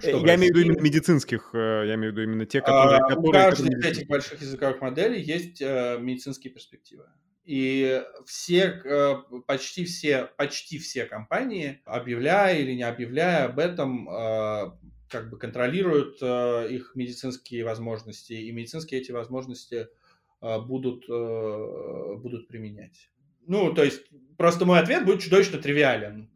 что 0.01 0.25
я 0.25 0.35
имею 0.35 0.53
в 0.53 0.57
виду 0.57 0.67
именно 0.67 0.81
медицинских, 0.81 1.49
э, 1.53 1.85
я 1.87 1.95
имею 1.95 2.13
в 2.13 2.15
виду 2.15 2.23
именно 2.23 2.45
те, 2.45 2.61
которые... 2.61 2.99
А, 2.99 3.07
которые 3.07 3.29
у 3.29 3.31
каждой 3.31 3.69
из 3.71 3.85
этих 3.85 4.07
больших 4.07 4.41
языковых 4.41 4.81
моделей 4.81 5.21
есть 5.21 5.61
э, 5.61 5.97
медицинские 5.99 6.53
перспективы. 6.53 7.05
И 7.43 8.03
все, 8.25 8.81
э, 8.83 9.15
почти 9.47 9.85
все, 9.85 10.29
почти 10.37 10.77
все 10.77 11.05
компании, 11.05 11.81
объявляя 11.85 12.57
или 12.57 12.73
не 12.73 12.83
объявляя 12.83 13.45
об 13.45 13.59
этом, 13.59 14.07
э, 14.09 14.71
как 15.09 15.29
бы 15.29 15.37
контролируют 15.37 16.17
э, 16.21 16.67
их 16.69 16.91
медицинские 16.95 17.65
возможности, 17.65 18.33
и 18.33 18.51
медицинские 18.51 19.01
эти 19.01 19.11
возможности 19.11 19.87
э, 20.41 20.59
будут, 20.59 21.05
э, 21.09 22.15
будут 22.17 22.47
применять. 22.47 23.09
Ну, 23.47 23.73
то 23.73 23.83
есть, 23.83 24.03
просто 24.37 24.65
мой 24.65 24.79
ответ 24.79 25.03
будет 25.03 25.21
чудовищно 25.21 25.57
тривиален. 25.57 26.29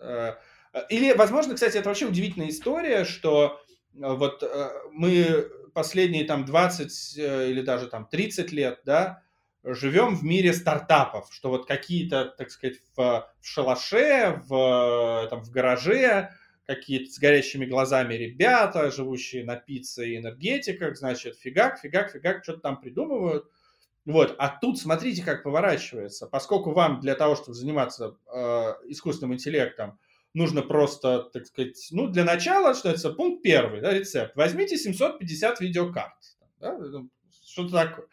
Или, 0.90 1.14
возможно, 1.14 1.56
кстати, 1.56 1.78
это 1.78 1.90
вообще 1.90 2.06
удивительная 2.06 2.50
история, 2.50 3.06
что 3.06 3.62
э, 3.94 4.00
вот 4.00 4.44
э, 4.44 4.70
мы 4.92 5.48
последние 5.74 6.26
там 6.26 6.46
20 6.46 7.18
э, 7.18 7.50
или 7.50 7.62
даже 7.62 7.88
там 7.88 8.08
30 8.08 8.52
лет, 8.52 8.82
да, 8.86 9.24
живем 9.64 10.16
в 10.16 10.24
мире 10.24 10.54
стартапов, 10.54 11.30
что 11.32 11.50
вот 11.50 11.66
какие-то, 11.66 12.26
так 12.38 12.52
сказать, 12.52 12.78
в, 12.96 13.28
в 13.42 13.48
шалаше, 13.48 14.42
в, 14.48 15.28
там, 15.30 15.42
в 15.42 15.50
гараже, 15.50 16.32
какие-то 16.68 17.12
с 17.12 17.20
горящими 17.20 17.66
глазами 17.66 18.14
ребята, 18.16 18.92
живущие 18.92 19.46
на 19.46 19.56
пицце 19.56 20.08
и 20.08 20.18
энергетиках, 20.18 20.98
значит, 20.98 21.38
фигак, 21.38 21.80
фигак, 21.80 22.12
фигак, 22.12 22.44
что-то 22.44 22.60
там 22.60 22.80
придумывают. 22.80 23.46
Вот, 24.06 24.36
а 24.38 24.50
тут 24.50 24.78
смотрите, 24.78 25.24
как 25.24 25.42
поворачивается. 25.42 26.28
Поскольку 26.28 26.74
вам 26.74 27.00
для 27.00 27.16
того, 27.16 27.36
чтобы 27.36 27.56
заниматься 27.56 28.18
э, 28.32 28.74
искусственным 28.88 29.34
интеллектом, 29.34 29.98
нужно 30.36 30.62
просто, 30.62 31.24
так 31.34 31.48
сказать, 31.48 31.88
ну, 31.92 32.08
для 32.08 32.24
начала, 32.24 32.76
что 32.76 32.90
это 32.90 33.10
пункт 33.12 33.42
первый, 33.42 33.82
да, 33.82 33.94
рецепт. 33.94 34.36
Возьмите 34.36 34.78
750 34.78 35.62
видеокарт. 35.62 36.14
Да, 36.60 36.78
ну, 36.78 37.10
что-то 37.48 37.72
такое. 37.72 38.06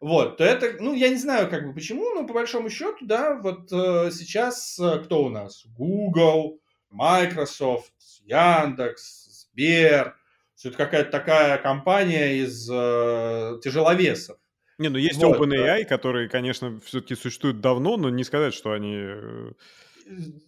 Вот, 0.00 0.38
то 0.38 0.44
это, 0.44 0.82
ну, 0.82 0.94
я 0.94 1.08
не 1.08 1.16
знаю, 1.16 1.48
как 1.48 1.66
бы 1.66 1.74
почему, 1.74 2.14
но 2.14 2.26
по 2.26 2.34
большому 2.34 2.68
счету, 2.70 2.98
да, 3.02 3.34
вот 3.34 3.70
э, 3.72 4.10
сейчас 4.10 4.78
э, 4.78 5.00
кто 5.04 5.24
у 5.24 5.28
нас? 5.30 5.64
Google, 5.76 6.60
Microsoft, 6.90 7.92
Яндекс, 8.24 9.48
Сбер. 9.52 10.16
Все 10.54 10.68
это 10.68 10.78
какая-то 10.78 11.10
такая 11.10 11.58
компания 11.58 12.38
из 12.38 12.68
э, 12.70 13.58
тяжеловесов. 13.62 14.38
Не, 14.78 14.88
ну 14.88 14.98
есть 14.98 15.22
вот, 15.22 15.38
OpenAI, 15.38 15.82
да. 15.82 15.84
которые, 15.84 16.28
конечно, 16.28 16.78
все-таки 16.84 17.14
существуют 17.14 17.60
давно, 17.60 17.96
но 17.96 18.10
не 18.10 18.24
сказать, 18.24 18.52
что 18.52 18.72
они 18.72 19.54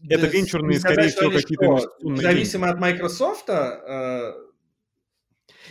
это 0.09 0.27
венчурные, 0.27 0.79
скорее 0.79 1.09
всего, 1.09 1.31
какие-то 1.31 1.89
Зависимо 2.01 2.71
от 2.71 2.79
Microsoft, 2.79 3.49
э, 3.49 4.33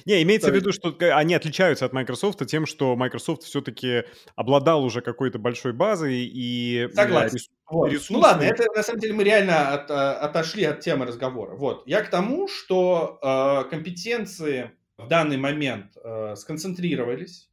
не, 0.06 0.24
имеется 0.24 0.52
в 0.52 0.56
виду, 0.56 0.72
что 0.72 0.96
они 1.16 1.34
отличаются 1.34 1.86
от 1.86 1.94
Microsoft 1.94 2.46
тем, 2.48 2.66
что 2.66 2.96
Microsoft 2.96 3.44
все-таки 3.44 4.04
обладал 4.36 4.84
уже 4.84 5.02
какой-то 5.02 5.40
большой 5.40 5.74
базой 5.74 6.26
и... 6.26 6.88
Э, 6.90 6.94
Согласен. 6.94 7.40
Вот. 7.70 7.92
Ресурсы... 7.92 8.14
Ну 8.14 8.20
ладно, 8.20 8.44
это 8.44 8.66
на 8.74 8.84
самом 8.84 9.00
деле 9.00 9.14
мы 9.14 9.24
реально 9.24 9.74
от, 9.74 9.90
э, 9.90 9.94
отошли 9.94 10.64
от 10.64 10.80
темы 10.80 11.06
разговора. 11.06 11.56
Вот. 11.56 11.86
Я 11.86 12.02
к 12.04 12.10
тому, 12.10 12.48
что 12.48 13.20
э, 13.22 13.70
компетенции 13.70 14.72
в 14.98 15.08
данный 15.08 15.38
момент 15.38 15.98
э, 16.02 16.36
сконцентрировались 16.36 17.50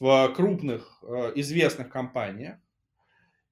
в 0.00 0.32
крупных 0.34 1.02
э, 1.02 1.32
известных 1.36 1.90
компаниях. 1.90 2.56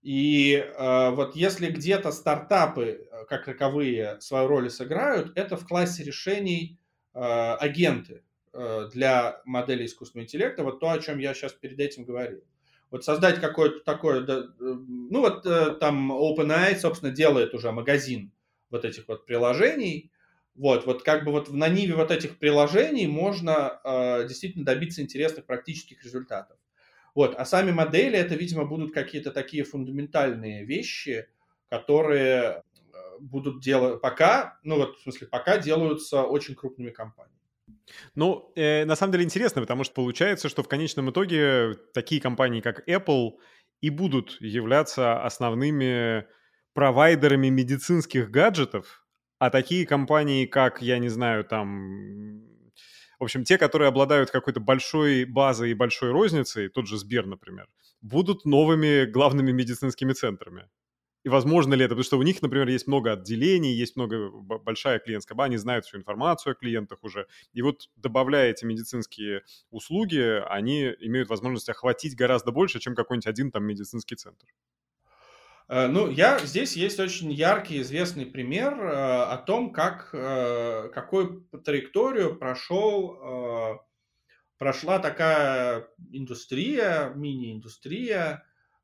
И 0.02 0.54
э, 0.54 1.10
вот 1.10 1.36
если 1.36 1.70
где-то 1.70 2.10
стартапы, 2.10 3.06
э, 3.10 3.24
как 3.28 3.44
таковые, 3.44 4.18
свою 4.20 4.48
роль 4.48 4.70
сыграют, 4.70 5.36
это 5.36 5.56
в 5.56 5.66
классе 5.66 6.02
решений 6.02 6.78
э, 7.12 7.20
агенты 7.20 8.22
э, 8.52 8.88
для 8.92 9.42
модели 9.44 9.84
искусственного 9.84 10.24
интеллекта, 10.24 10.64
вот 10.64 10.80
то, 10.80 10.90
о 10.90 10.98
чем 10.98 11.18
я 11.18 11.34
сейчас 11.34 11.52
перед 11.52 11.78
этим 11.78 12.04
говорил. 12.04 12.42
Вот 12.90 13.04
создать 13.04 13.40
какое-то 13.40 13.80
такое, 13.80 14.22
да, 14.22 14.38
э, 14.38 14.44
ну 14.58 15.20
вот 15.20 15.44
э, 15.44 15.74
там 15.78 16.10
OpenAI, 16.10 16.76
собственно, 16.76 17.12
делает 17.12 17.52
уже 17.52 17.70
магазин 17.70 18.32
вот 18.70 18.86
этих 18.86 19.06
вот 19.06 19.26
приложений, 19.26 20.10
вот, 20.54 20.86
вот 20.86 21.02
как 21.02 21.24
бы 21.24 21.32
вот 21.32 21.50
на 21.50 21.68
ниве 21.68 21.94
вот 21.94 22.10
этих 22.10 22.38
приложений 22.38 23.06
можно 23.08 23.80
э, 23.84 24.26
действительно 24.26 24.64
добиться 24.64 25.02
интересных 25.02 25.44
практических 25.44 26.02
результатов. 26.04 26.56
Вот. 27.14 27.34
А 27.36 27.44
сами 27.44 27.72
модели, 27.72 28.16
это, 28.16 28.34
видимо, 28.34 28.64
будут 28.64 28.92
какие-то 28.92 29.30
такие 29.30 29.64
фундаментальные 29.64 30.64
вещи, 30.64 31.28
которые 31.68 32.40
э, 32.40 32.62
будут 33.20 33.62
делать 33.62 34.00
пока, 34.00 34.58
ну 34.62 34.76
вот, 34.76 34.98
в 34.98 35.02
смысле, 35.02 35.26
пока 35.26 35.58
делаются 35.58 36.22
очень 36.22 36.54
крупными 36.54 36.90
компаниями. 36.90 37.36
Ну, 38.14 38.52
э, 38.56 38.84
на 38.84 38.96
самом 38.96 39.12
деле 39.12 39.24
интересно, 39.24 39.60
потому 39.60 39.84
что 39.84 39.94
получается, 39.94 40.48
что 40.48 40.62
в 40.62 40.68
конечном 40.68 41.10
итоге 41.10 41.74
такие 41.94 42.20
компании, 42.20 42.60
как 42.60 42.88
Apple, 42.88 43.32
и 43.80 43.90
будут 43.90 44.40
являться 44.40 45.22
основными 45.22 46.26
провайдерами 46.74 47.48
медицинских 47.48 48.30
гаджетов, 48.30 49.06
а 49.38 49.50
такие 49.50 49.86
компании, 49.86 50.46
как, 50.46 50.82
я 50.82 50.98
не 50.98 51.08
знаю, 51.08 51.44
там 51.44 52.49
в 53.20 53.24
общем, 53.24 53.44
те, 53.44 53.58
которые 53.58 53.88
обладают 53.88 54.30
какой-то 54.30 54.60
большой 54.60 55.24
базой 55.26 55.70
и 55.70 55.74
большой 55.74 56.10
розницей, 56.10 56.68
тот 56.68 56.88
же 56.88 56.96
Сбер, 56.96 57.26
например, 57.26 57.68
будут 58.00 58.46
новыми 58.46 59.04
главными 59.04 59.52
медицинскими 59.52 60.14
центрами. 60.14 60.68
И 61.22 61.28
возможно 61.28 61.74
ли 61.74 61.84
это? 61.84 61.90
Потому 61.90 62.04
что 62.04 62.18
у 62.18 62.22
них, 62.22 62.40
например, 62.40 62.66
есть 62.68 62.86
много 62.86 63.12
отделений, 63.12 63.74
есть 63.74 63.94
много 63.94 64.30
большая 64.30 64.98
клиентская 64.98 65.36
база, 65.36 65.46
они 65.46 65.58
знают 65.58 65.84
всю 65.84 65.98
информацию 65.98 66.52
о 66.52 66.54
клиентах 66.54 67.00
уже. 67.02 67.26
И 67.52 67.60
вот 67.60 67.90
добавляя 67.96 68.50
эти 68.50 68.64
медицинские 68.64 69.42
услуги, 69.70 70.42
они 70.48 70.94
имеют 71.00 71.28
возможность 71.28 71.68
охватить 71.68 72.16
гораздо 72.16 72.52
больше, 72.52 72.80
чем 72.80 72.94
какой-нибудь 72.94 73.26
один 73.26 73.50
там 73.50 73.64
медицинский 73.64 74.16
центр. 74.16 74.46
Э, 75.70 75.86
ну, 75.86 76.10
я, 76.10 76.40
здесь 76.40 76.76
есть 76.76 76.98
очень 76.98 77.30
яркий, 77.30 77.80
известный 77.80 78.26
пример 78.26 78.74
э, 78.74 79.22
о 79.22 79.36
том, 79.36 79.72
как, 79.72 80.10
э, 80.12 80.90
какую 80.92 81.42
траекторию 81.64 82.36
прошел, 82.36 83.80
прошла 84.58 84.98
такая 84.98 85.86
индустрия, 86.10 87.12
мини-индустрия, 87.14 88.42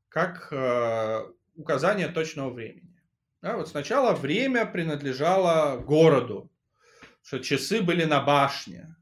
как 0.08 0.52
указание 1.56 2.08
точного 2.08 2.50
времени. 2.50 3.02
Да, 3.42 3.56
вот 3.56 3.68
сначала 3.68 4.14
время 4.14 4.64
принадлежало 4.64 5.78
городу, 5.78 6.50
что 7.22 7.40
часы 7.40 7.82
были 7.82 8.04
на 8.04 8.20
башне. 8.20 8.94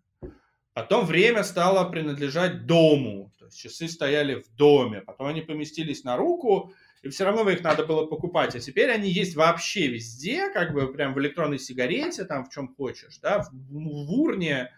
Потом 0.73 1.07
время 1.07 1.45
стало 1.45 1.89
принадлежать 1.89 2.67
дому, 2.67 3.33
то 3.39 3.45
есть 3.45 3.59
часы 3.59 3.89
стояли 3.89 4.43
в 4.43 4.49
доме. 4.57 5.03
Потом 5.03 5.27
они 5.27 5.43
поместились 5.43 6.03
на 6.03 6.17
руку, 6.17 6.73
и 7.05 7.11
все 7.11 7.25
равно 7.25 7.49
их 7.51 7.63
надо 7.63 7.85
было 7.85 8.07
покупать. 8.07 8.57
А 8.57 8.61
теперь 8.61 8.91
они 8.91 9.11
есть 9.11 9.37
вообще 9.37 9.89
везде, 9.89 10.49
как 10.49 10.73
бы 10.73 10.91
прям 10.91 11.13
в 11.13 11.21
электронной 11.21 11.59
сигарете, 11.59 12.25
там 12.25 12.47
в 12.47 12.51
чем 12.51 12.75
хочешь, 12.75 13.19
да, 13.19 13.43
в, 13.43 13.51
в 13.53 14.11
урне. 14.13 14.73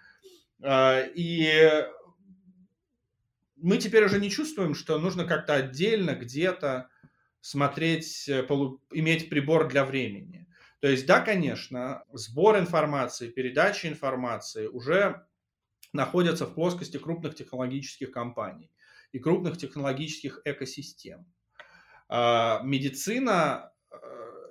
Э, 0.60 1.08
и 1.14 1.86
мы 3.54 3.78
теперь 3.78 4.04
уже 4.04 4.18
не 4.18 4.28
чувствуем, 4.28 4.74
что 4.74 4.98
нужно 4.98 5.24
как-то 5.24 5.54
отдельно 5.54 6.16
где-то 6.16 6.88
смотреть, 7.40 8.28
э, 8.28 8.44
иметь 8.90 9.28
прибор 9.30 9.68
для 9.68 9.84
времени. 9.84 10.48
То 10.80 10.88
есть, 10.88 11.06
да, 11.06 11.20
конечно, 11.20 12.02
сбор 12.12 12.58
информации, 12.58 13.28
передача 13.28 13.86
информации 13.86 14.66
уже 14.66 15.24
находятся 15.92 16.46
в 16.46 16.54
плоскости 16.54 16.96
крупных 16.98 17.36
технологических 17.36 18.10
компаний 18.10 18.72
и 19.12 19.20
крупных 19.20 19.58
технологических 19.58 20.40
экосистем. 20.44 21.24
А, 22.09 22.61
медицина 22.62 23.72
э, 23.90 23.96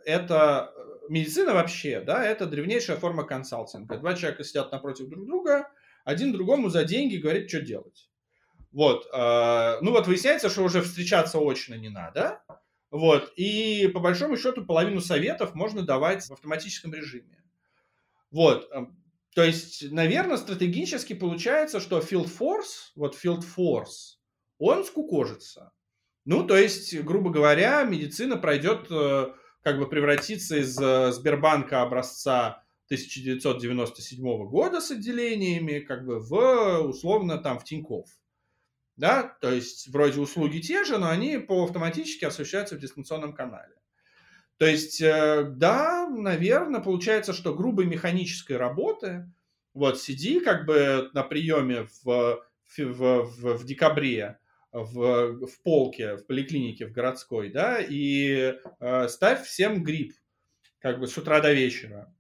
это 0.06 0.74
медицина 1.10 1.54
вообще, 1.54 2.02
да, 2.02 2.26
это 2.26 2.46
древнейшая 2.46 2.98
форма 2.98 3.24
консалтинга. 3.24 3.98
Два 3.98 4.14
человека 4.14 4.44
сидят 4.44 4.72
напротив 4.72 5.08
друг 5.10 5.26
друга, 5.26 5.70
один 6.04 6.34
другому 6.34 6.70
за 6.70 6.84
деньги 6.84 7.18
говорит, 7.18 7.50
что 7.50 7.62
делать. 7.62 8.10
Вот, 8.72 9.08
а, 9.14 9.80
ну 9.82 9.92
вот 9.92 10.08
выясняется, 10.08 10.50
что 10.50 10.64
уже 10.64 10.82
встречаться 10.82 11.40
очно 11.40 11.76
не 11.76 11.90
надо, 11.90 12.42
вот, 12.92 13.32
и 13.36 13.88
по 13.94 14.00
большому 14.00 14.38
счету 14.38 14.66
половину 14.66 15.00
советов 15.00 15.56
можно 15.56 15.82
давать 15.82 16.24
в 16.24 16.32
автоматическом 16.32 16.94
режиме. 16.94 17.42
Вот, 18.32 18.70
э, 18.74 18.86
то 19.34 19.44
есть, 19.44 19.92
наверное, 19.92 20.38
стратегически 20.38 21.14
получается, 21.14 21.80
что 21.80 22.00
Field 22.00 22.30
Force, 22.38 22.92
вот 22.96 23.16
Field 23.16 23.46
Force, 23.58 24.18
он 24.58 24.84
скукожится. 24.84 25.72
Ну, 26.26 26.46
то 26.46 26.58
есть, 26.58 27.00
грубо 27.04 27.30
говоря, 27.30 27.84
медицина 27.84 28.36
пройдет, 28.36 28.88
э, 28.90 29.28
как 29.62 29.78
бы 29.78 29.88
превратиться 29.88 30.58
из 30.58 30.78
э, 30.80 31.12
Сбербанка 31.12 31.84
образца 31.84 32.64
1997 32.88 34.48
года 34.48 34.82
с 34.82 34.92
отделениями, 34.92 35.80
как 35.80 36.06
бы 36.06 36.20
в, 36.20 36.80
условно, 36.80 37.38
там, 37.38 37.60
в 37.60 37.64
Тинькофф. 37.64 38.08
Да, 38.98 39.38
то 39.42 39.52
есть 39.52 39.90
вроде 39.90 40.20
услуги 40.20 40.60
те 40.60 40.84
же, 40.84 40.98
но 40.98 41.10
они 41.10 41.38
по 41.38 41.64
автоматически 41.64 42.26
осуществляются 42.26 42.76
в 42.76 42.80
дистанционном 42.80 43.34
канале. 43.34 43.76
То 44.58 44.66
есть, 44.66 45.02
э, 45.02 45.44
да, 45.44 46.08
наверное, 46.10 46.80
получается, 46.80 47.34
что 47.34 47.54
грубой 47.54 47.86
механической 47.86 48.54
работы, 48.54 49.30
вот 49.74 50.02
сиди 50.02 50.40
как 50.40 50.66
бы 50.66 51.12
на 51.14 51.24
приеме 51.24 51.88
в, 52.04 52.40
в, 52.78 52.80
в, 52.80 53.58
в 53.58 53.66
декабре, 53.66 54.40
в, 54.76 55.48
в 55.48 55.62
полке, 55.64 56.18
в 56.18 56.26
поликлинике, 56.26 56.86
в 56.86 56.92
городской, 56.92 57.50
да, 57.50 57.80
и 57.80 58.56
э, 58.80 59.08
ставь 59.08 59.46
всем 59.46 59.84
грипп, 59.84 60.14
как 60.80 61.00
бы 61.00 61.08
с 61.08 61.18
утра 61.18 61.40
до 61.40 61.54
вечера, 61.54 62.14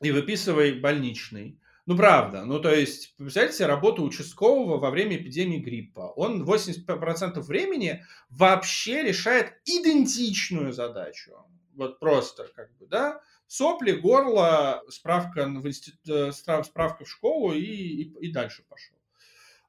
и 0.00 0.10
выписывай 0.10 0.72
больничный. 0.72 1.58
Ну, 1.84 1.96
правда. 1.96 2.44
Ну, 2.44 2.60
то 2.60 2.74
есть, 2.74 3.16
представьте 3.16 3.56
себе 3.56 3.66
работу 3.66 4.02
участкового 4.02 4.78
во 4.78 4.90
время 4.90 5.16
эпидемии 5.16 5.58
гриппа. 5.58 6.12
Он 6.16 6.42
80% 6.44 7.40
времени 7.40 8.04
вообще 8.30 9.02
решает 9.02 9.54
идентичную 9.64 10.72
задачу. 10.72 11.32
Вот 11.74 11.98
просто, 11.98 12.48
как 12.54 12.74
бы, 12.78 12.86
да, 12.86 13.20
сопли, 13.46 13.92
горло, 13.92 14.82
справка 14.88 15.46
в, 15.46 15.66
институт, 15.66 16.00
э, 16.08 16.32
справка 16.32 17.04
в 17.04 17.10
школу 17.10 17.52
и, 17.52 17.60
и, 17.60 18.02
и 18.20 18.32
дальше 18.32 18.62
пошел. 18.68 18.99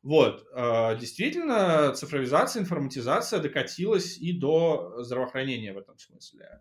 Вот, 0.03 0.47
э, 0.51 0.97
действительно, 0.99 1.93
цифровизация, 1.93 2.61
информатизация 2.61 3.39
докатилась 3.39 4.17
и 4.17 4.33
до 4.33 5.03
здравоохранения 5.03 5.73
в 5.73 5.77
этом 5.77 5.97
смысле. 5.99 6.59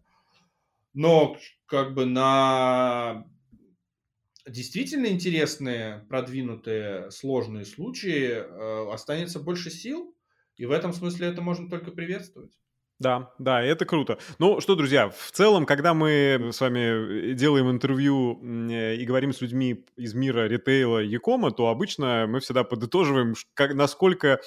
Но 0.92 1.38
как 1.66 1.94
бы 1.94 2.04
на 2.04 3.24
действительно 4.46 5.06
интересные, 5.06 6.04
продвинутые, 6.08 7.10
сложные 7.10 7.64
случаи 7.64 8.30
э, 8.30 8.92
останется 8.92 9.40
больше 9.40 9.70
сил, 9.70 10.14
и 10.56 10.66
в 10.66 10.70
этом 10.70 10.92
смысле 10.92 11.28
это 11.28 11.40
можно 11.40 11.70
только 11.70 11.92
приветствовать. 11.92 12.58
Да, 13.00 13.32
да, 13.38 13.62
это 13.62 13.86
круто. 13.86 14.18
Ну 14.38 14.60
что, 14.60 14.76
друзья, 14.76 15.08
в 15.08 15.30
целом, 15.32 15.64
когда 15.64 15.94
мы 15.94 16.50
с 16.52 16.60
вами 16.60 17.32
делаем 17.32 17.70
интервью 17.70 18.38
э, 18.42 18.96
и 18.96 19.06
говорим 19.06 19.32
с 19.32 19.40
людьми 19.40 19.86
из 19.96 20.12
мира 20.12 20.46
ритейла 20.46 20.98
Якома, 20.98 21.50
то 21.50 21.68
обычно 21.68 22.26
мы 22.28 22.40
всегда 22.40 22.62
подытоживаем, 22.62 23.34
как, 23.54 23.72
насколько 23.72 24.40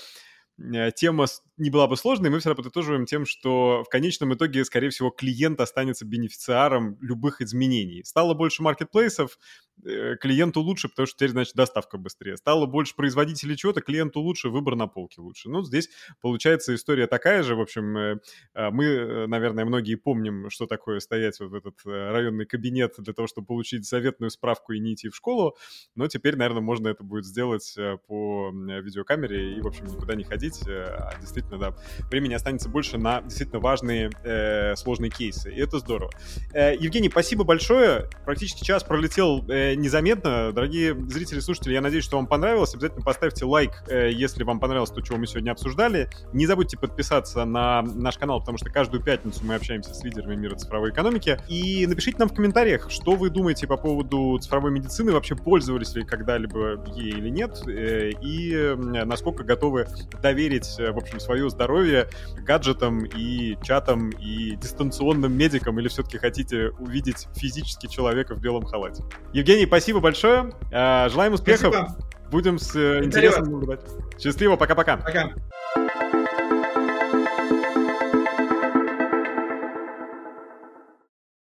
э, 0.60 0.92
тема 0.92 1.26
не 1.58 1.70
была 1.70 1.88
бы 1.88 1.96
сложной, 1.98 2.30
мы 2.30 2.40
всегда 2.40 2.56
подытоживаем 2.56 3.06
тем, 3.06 3.26
что 3.26 3.84
в 3.84 3.90
конечном 3.90 4.34
итоге, 4.34 4.66
скорее 4.66 4.90
всего, 4.90 5.10
клиент 5.10 5.60
останется 5.62 6.06
бенефициаром 6.06 6.98
любых 7.02 7.42
изменений. 7.42 8.04
Стало 8.04 8.34
больше 8.34 8.64
маркетплейсов, 8.64 9.38
Э, 9.86 10.16
клиенту 10.16 10.62
лучше, 10.62 10.88
потому 10.88 11.08
что 11.08 11.18
теперь, 11.18 11.32
значит, 11.32 11.56
доставка 11.56 11.98
быстрее. 11.98 12.38
Стало 12.38 12.68
больше 12.68 12.96
производителей 12.96 13.58
чего-то, 13.58 13.82
клиенту 13.82 14.22
лучше, 14.22 14.50
выбор 14.50 14.76
на 14.76 14.88
полке 14.88 15.20
лучше. 15.20 15.50
Ну, 15.50 15.62
здесь 15.64 15.90
получается 16.22 16.74
история 16.74 17.08
такая 17.08 17.44
же. 17.44 17.56
В 17.56 17.62
общем, 17.62 17.98
э, 17.98 18.20
а, 18.54 18.72
мы, 18.72 18.86
э, 18.86 19.28
наверное, 19.28 19.66
многие 19.66 19.96
помним, 19.96 20.50
что 20.50 20.68
такое 20.68 21.00
стоять 21.00 21.40
вот 21.40 21.50
в 21.50 21.56
этот 21.56 21.76
районный 21.86 22.46
кабинет 22.46 22.94
для 22.98 23.14
того, 23.14 23.28
чтобы 23.28 23.48
получить 23.48 23.86
заветную 23.86 24.30
справку 24.30 24.72
и 24.72 24.80
не 24.80 24.94
идти 24.94 25.10
в 25.10 25.16
школу. 25.16 25.58
Но 25.96 26.08
теперь, 26.08 26.38
наверное, 26.38 26.62
можно 26.62 26.88
это 26.88 27.04
будет 27.04 27.26
сделать 27.26 27.76
по 28.08 28.52
видеокамере 28.54 29.58
и, 29.58 29.62
в 29.62 29.68
общем, 29.68 29.86
никуда 29.86 30.16
не 30.16 30.24
ходить. 30.24 30.62
А 30.68 31.18
действительно, 31.20 31.43
да, 31.52 31.74
времени 32.10 32.34
останется 32.34 32.70
больше 32.70 32.98
на 32.98 33.22
действительно 33.22 33.60
важные 33.60 34.10
э, 34.24 34.76
сложные 34.76 35.12
кейсы. 35.12 35.52
И 35.52 35.60
это 35.60 35.80
здорово. 35.80 36.12
Э, 36.54 36.76
Евгений, 36.76 37.10
спасибо 37.10 37.44
большое. 37.44 38.10
Практически 38.26 38.64
час 38.64 38.84
пролетел 38.84 39.46
э, 39.48 39.76
незаметно. 39.76 40.52
Дорогие 40.52 40.96
зрители, 41.10 41.40
слушатели, 41.40 41.74
я 41.74 41.82
надеюсь, 41.82 42.04
что 42.04 42.18
вам 42.18 42.28
понравилось. 42.28 42.74
Обязательно 42.74 43.04
поставьте 43.04 43.46
лайк, 43.46 43.84
э, 43.88 44.12
если 44.12 44.44
вам 44.44 44.60
понравилось 44.60 44.92
то, 44.92 45.02
чего 45.02 45.18
мы 45.18 45.28
сегодня 45.28 45.52
обсуждали. 45.52 46.10
Не 46.34 46.48
забудьте 46.48 46.78
подписаться 46.78 47.46
на 47.46 47.82
наш 47.82 48.18
канал, 48.18 48.40
потому 48.40 48.58
что 48.58 48.70
каждую 48.70 49.04
пятницу 49.04 49.42
мы 49.44 49.56
общаемся 49.56 49.94
с 49.94 50.04
лидерами 50.04 50.36
мира 50.36 50.56
цифровой 50.56 50.92
экономики. 50.92 51.40
И 51.48 51.86
напишите 51.88 52.18
нам 52.20 52.30
в 52.30 52.34
комментариях, 52.34 52.90
что 52.90 53.16
вы 53.16 53.30
думаете 53.30 53.68
по 53.68 53.78
поводу 53.78 54.38
цифровой 54.40 54.72
медицины, 54.72 55.12
вообще 55.12 55.36
пользовались 55.36 55.94
ли 55.96 56.04
когда-либо 56.04 56.84
ей 56.96 57.12
или 57.12 57.30
нет, 57.30 57.62
э, 57.68 58.12
и 58.22 58.74
насколько 58.76 59.44
готовы 59.44 59.88
доверить, 60.22 60.76
э, 60.80 60.92
в 60.92 60.98
общем, 60.98 61.20
свое 61.34 61.50
здоровье 61.50 62.08
гаджетам 62.38 63.06
и 63.06 63.58
чатам 63.64 64.12
и 64.12 64.56
дистанционным 64.56 65.36
медикам, 65.36 65.80
или 65.80 65.88
все-таки 65.88 66.20
хотите 66.20 66.70
увидеть 66.80 67.28
физически 67.36 67.88
человека 67.88 68.36
в 68.36 68.40
белом 68.40 68.66
халате. 68.66 69.04
Евгений 69.34 69.66
спасибо 69.66 70.00
большое. 70.00 70.54
Э, 70.72 71.10
желаем 71.10 71.34
успехов. 71.34 71.74
Спасибо. 71.74 71.98
Будем 72.30 72.60
с 72.60 72.76
э, 72.76 73.04
интересом 73.04 73.46
наблюдать. 73.46 73.82
Счастливо, 74.20 74.58
пока-пока. 74.58 74.98
Пока. 74.98 75.26
-пока. 75.26 75.34
пока. 75.76 76.03